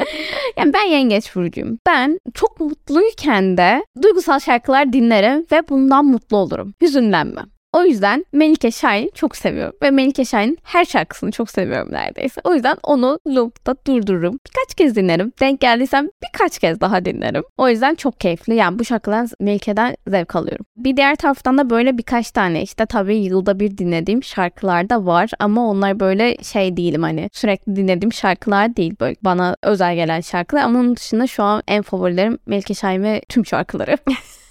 yani 0.57 0.73
ben 0.73 0.83
yengeç 0.83 1.35
burcuyum. 1.35 1.79
Ben 1.87 2.19
çok 2.33 2.59
mutluyken 2.59 3.57
de 3.57 3.85
duygusal 4.01 4.39
şarkılar 4.39 4.93
dinlerim 4.93 5.45
ve 5.51 5.69
bundan 5.69 6.05
mutlu 6.05 6.37
olurum. 6.37 6.73
Hüzünlenmem. 6.81 7.56
O 7.77 7.83
yüzden 7.85 8.25
Melike 8.33 8.71
Şahin 8.71 9.11
çok 9.15 9.35
seviyorum. 9.35 9.75
Ve 9.83 9.91
Melike 9.91 10.25
Şahin'in 10.25 10.57
her 10.63 10.85
şarkısını 10.85 11.31
çok 11.31 11.51
seviyorum 11.51 11.91
neredeyse. 11.91 12.41
O 12.43 12.53
yüzden 12.53 12.77
onu 12.83 13.19
loop'ta 13.27 13.75
durdururum. 13.87 14.39
Birkaç 14.47 14.75
kez 14.75 14.95
dinlerim. 14.95 15.33
Denk 15.39 15.59
geldiysem 15.59 16.07
birkaç 16.23 16.59
kez 16.59 16.81
daha 16.81 17.05
dinlerim. 17.05 17.43
O 17.57 17.69
yüzden 17.69 17.95
çok 17.95 18.19
keyifli. 18.19 18.55
Yani 18.55 18.79
bu 18.79 18.85
şarkıdan 18.85 19.29
Melike'den 19.39 19.95
zevk 20.07 20.35
alıyorum. 20.35 20.65
Bir 20.77 20.97
diğer 20.97 21.15
taraftan 21.15 21.57
da 21.57 21.69
böyle 21.69 21.97
birkaç 21.97 22.31
tane 22.31 22.61
işte 22.61 22.85
tabii 22.85 23.17
yılda 23.17 23.59
bir 23.59 23.77
dinlediğim 23.77 24.23
şarkılar 24.23 24.89
da 24.89 25.05
var. 25.05 25.29
Ama 25.39 25.69
onlar 25.69 25.99
böyle 25.99 26.37
şey 26.43 26.77
değilim 26.77 27.03
hani 27.03 27.29
sürekli 27.33 27.75
dinlediğim 27.75 28.13
şarkılar 28.13 28.75
değil. 28.75 28.95
Böyle 28.99 29.15
bana 29.21 29.55
özel 29.63 29.95
gelen 29.95 30.21
şarkılar. 30.21 30.61
Ama 30.61 30.79
onun 30.79 30.95
dışında 30.95 31.27
şu 31.27 31.43
an 31.43 31.63
en 31.67 31.81
favorilerim 31.81 32.39
Melike 32.45 32.73
Şahin 32.73 33.03
ve 33.03 33.21
tüm 33.29 33.45
şarkıları. 33.45 33.97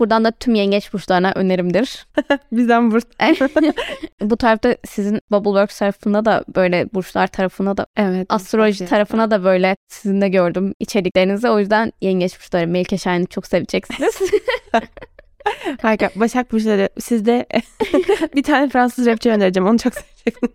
Buradan 0.00 0.24
da 0.24 0.30
tüm 0.30 0.54
yengeç 0.54 0.92
burçlarına 0.92 1.32
önerimdir. 1.34 2.06
Bizden 2.52 2.90
burs. 2.90 3.04
Bu 4.20 4.36
tarafta 4.36 4.76
sizin 4.84 5.20
Bubbleworks 5.30 5.78
tarafında 5.78 6.24
da 6.24 6.44
böyle 6.56 6.88
burçlar 6.94 7.26
tarafında 7.26 7.76
da 7.76 7.86
evet, 7.96 8.26
astroloji 8.28 8.86
tarafına 8.86 9.30
da 9.30 9.44
böyle 9.44 9.76
sizin 9.88 10.20
de 10.20 10.28
gördüm 10.28 10.74
içeriklerinizi. 10.80 11.48
O 11.48 11.58
yüzden 11.58 11.92
yengeç 12.00 12.38
burçları 12.38 12.66
Melike 12.66 12.98
Şahin'i 12.98 13.26
çok 13.26 13.46
seveceksiniz. 13.46 14.20
Harika. 15.82 16.10
Başak 16.16 16.52
Burçları 16.52 16.88
sizde 16.98 17.46
bir 18.34 18.42
tane 18.42 18.68
Fransız 18.68 19.06
rapçi 19.06 19.30
önereceğim. 19.30 19.68
Onu 19.68 19.78
çok 19.78 19.94
seveceksiniz. 19.94 20.52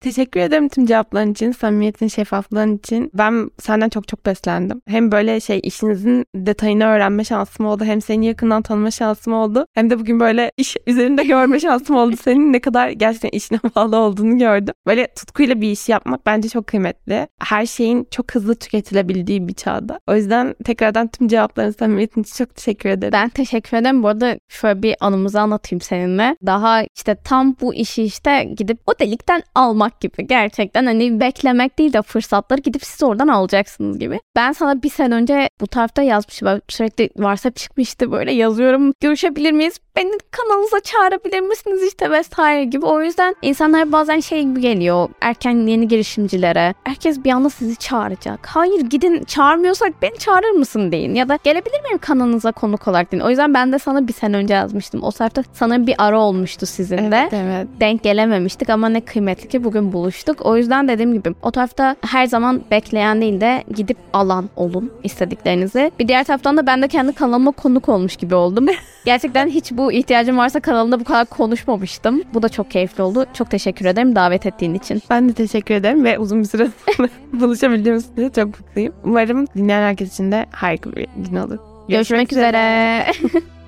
Teşekkür 0.00 0.40
ederim 0.40 0.68
tüm 0.68 0.86
cevapların 0.86 1.32
için, 1.32 1.52
samimiyetin, 1.52 2.08
şeffaflığın 2.08 2.76
için. 2.76 3.10
Ben 3.14 3.50
senden 3.58 3.88
çok 3.88 4.08
çok 4.08 4.26
beslendim. 4.26 4.82
Hem 4.86 5.12
böyle 5.12 5.40
şey 5.40 5.60
işinizin 5.62 6.24
detayını 6.34 6.84
öğrenme 6.84 7.24
şansım 7.24 7.66
oldu. 7.66 7.84
Hem 7.84 8.00
seni 8.00 8.26
yakından 8.26 8.62
tanıma 8.62 8.90
şansım 8.90 9.32
oldu. 9.32 9.66
Hem 9.74 9.90
de 9.90 9.98
bugün 9.98 10.20
böyle 10.20 10.52
iş 10.56 10.76
üzerinde 10.86 11.24
görme 11.24 11.60
şansım 11.60 11.96
oldu. 11.96 12.16
Senin 12.22 12.52
ne 12.52 12.60
kadar 12.60 12.88
gerçekten 12.90 13.28
işine 13.28 13.58
bağlı 13.76 13.96
olduğunu 13.96 14.38
gördüm. 14.38 14.74
Böyle 14.86 15.14
tutkuyla 15.14 15.60
bir 15.60 15.70
iş 15.70 15.88
yapmak 15.88 16.26
bence 16.26 16.48
çok 16.48 16.66
kıymetli. 16.66 17.28
Her 17.40 17.66
şeyin 17.66 18.06
çok 18.10 18.34
hızlı 18.34 18.54
tüketilebildiği 18.54 19.48
bir 19.48 19.54
çağda. 19.54 20.00
O 20.06 20.14
yüzden 20.14 20.54
tekrardan 20.64 21.08
tüm 21.08 21.28
cevapların, 21.28 21.70
samimiyetin 21.70 22.22
için 22.22 22.44
çok 22.44 22.54
teşekkür 22.54 22.88
ederim. 22.88 23.12
Ben 23.12 23.28
teşekkür 23.28 23.76
ederim. 23.76 24.02
Bu 24.02 24.08
arada 24.08 24.38
şöyle 24.48 24.82
bir 24.82 24.96
anımızı 25.00 25.40
anlatayım 25.40 25.80
seninle. 25.80 26.36
Daha 26.46 26.82
işte 26.96 27.16
tam 27.24 27.56
bu 27.60 27.74
işi 27.74 28.02
işte 28.02 28.44
gidip 28.56 28.78
o 28.86 28.92
delikten 28.98 29.42
almak 29.54 29.89
almak 29.90 30.00
gibi 30.00 30.26
gerçekten 30.26 30.86
hani 30.86 31.20
beklemek 31.20 31.78
değil 31.78 31.92
de 31.92 32.02
fırsatları 32.02 32.60
gidip 32.60 32.84
siz 32.84 33.02
oradan 33.02 33.28
alacaksınız 33.28 33.98
gibi. 33.98 34.20
Ben 34.36 34.52
sana 34.52 34.82
bir 34.82 34.90
sene 34.90 35.14
önce 35.14 35.48
bu 35.60 35.66
tarafta 35.66 36.02
yazmışım. 36.02 36.60
Sürekli 36.68 37.08
WhatsApp 37.08 37.56
çıkmıştı 37.56 38.12
böyle 38.12 38.32
yazıyorum. 38.32 38.92
Görüşebilir 39.00 39.52
miyiz? 39.52 39.80
Beni 39.96 40.12
kanalınıza 40.30 40.80
çağırabilir 40.80 41.40
misiniz 41.40 41.82
işte 41.82 42.10
vesaire 42.10 42.64
gibi. 42.64 42.86
O 42.86 43.02
yüzden 43.02 43.34
insanlar 43.42 43.92
bazen 43.92 44.20
şey 44.20 44.42
gibi 44.42 44.60
geliyor. 44.60 45.08
Erken 45.20 45.66
yeni 45.66 45.88
girişimcilere. 45.88 46.74
Herkes 46.84 47.24
bir 47.24 47.30
anda 47.30 47.50
sizi 47.50 47.76
çağıracak. 47.76 48.46
Hayır 48.46 48.80
gidin 48.80 49.24
çağırmıyorsak 49.24 50.02
beni 50.02 50.18
çağırır 50.18 50.50
mısın 50.50 50.92
deyin. 50.92 51.14
Ya 51.14 51.28
da 51.28 51.38
gelebilir 51.44 51.80
miyim 51.82 51.98
kanalınıza 51.98 52.52
konuk 52.52 52.88
olarak 52.88 53.12
deyin. 53.12 53.22
O 53.22 53.30
yüzden 53.30 53.54
ben 53.54 53.72
de 53.72 53.78
sana 53.78 54.08
bir 54.08 54.12
sene 54.12 54.36
önce 54.36 54.54
yazmıştım. 54.54 55.02
O 55.02 55.12
tarafta 55.12 55.42
sana 55.52 55.86
bir 55.86 55.94
ara 55.98 56.20
olmuştu 56.20 56.66
sizinle. 56.66 57.28
Evet, 57.32 57.32
evet. 57.32 57.68
Denk 57.80 58.02
gelememiştik 58.02 58.70
ama 58.70 58.88
ne 58.88 59.00
kıymetli 59.00 59.48
ki 59.48 59.64
bugün 59.64 59.79
bugün 59.80 59.92
buluştuk. 59.92 60.46
O 60.46 60.56
yüzden 60.56 60.88
dediğim 60.88 61.12
gibi 61.12 61.34
o 61.42 61.50
tarafta 61.50 61.96
her 62.06 62.26
zaman 62.26 62.62
bekleyen 62.70 63.20
değil 63.20 63.40
de 63.40 63.64
gidip 63.74 63.96
alan 64.12 64.50
olun 64.56 64.92
istediklerinizi. 65.04 65.90
Bir 65.98 66.08
diğer 66.08 66.24
taraftan 66.24 66.56
da 66.56 66.66
ben 66.66 66.82
de 66.82 66.88
kendi 66.88 67.12
kanalıma 67.12 67.50
konuk 67.50 67.88
olmuş 67.88 68.16
gibi 68.16 68.34
oldum. 68.34 68.66
Gerçekten 69.04 69.48
hiç 69.48 69.72
bu 69.72 69.92
ihtiyacım 69.92 70.38
varsa 70.38 70.60
kanalımda 70.60 71.00
bu 71.00 71.04
kadar 71.04 71.26
konuşmamıştım. 71.26 72.22
Bu 72.34 72.42
da 72.42 72.48
çok 72.48 72.70
keyifli 72.70 73.02
oldu. 73.02 73.26
Çok 73.34 73.50
teşekkür 73.50 73.86
ederim 73.86 74.14
davet 74.14 74.46
ettiğin 74.46 74.74
için. 74.74 75.02
Ben 75.10 75.28
de 75.28 75.32
teşekkür 75.32 75.74
ederim 75.74 76.04
ve 76.04 76.18
uzun 76.18 76.40
bir 76.40 76.48
süre 76.48 76.68
buluşabildiğimiz 77.32 78.10
için 78.12 78.30
çok 78.30 78.46
mutluyum. 78.46 78.94
Umarım 79.04 79.46
dinleyen 79.56 79.82
herkes 79.82 80.12
için 80.12 80.32
de 80.32 80.46
harika 80.50 80.92
bir 80.92 81.06
gün 81.16 81.36
olur. 81.36 81.58
Görüşmek, 81.88 81.88
Görüşmek 81.88 82.32
üzere. 82.32 83.06
üzere. 83.20 83.42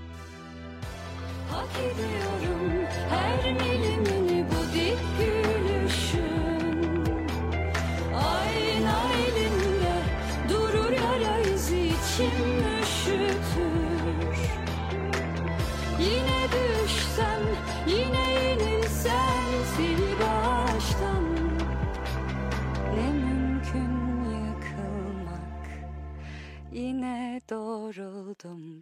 doğruldum. 27.51 28.81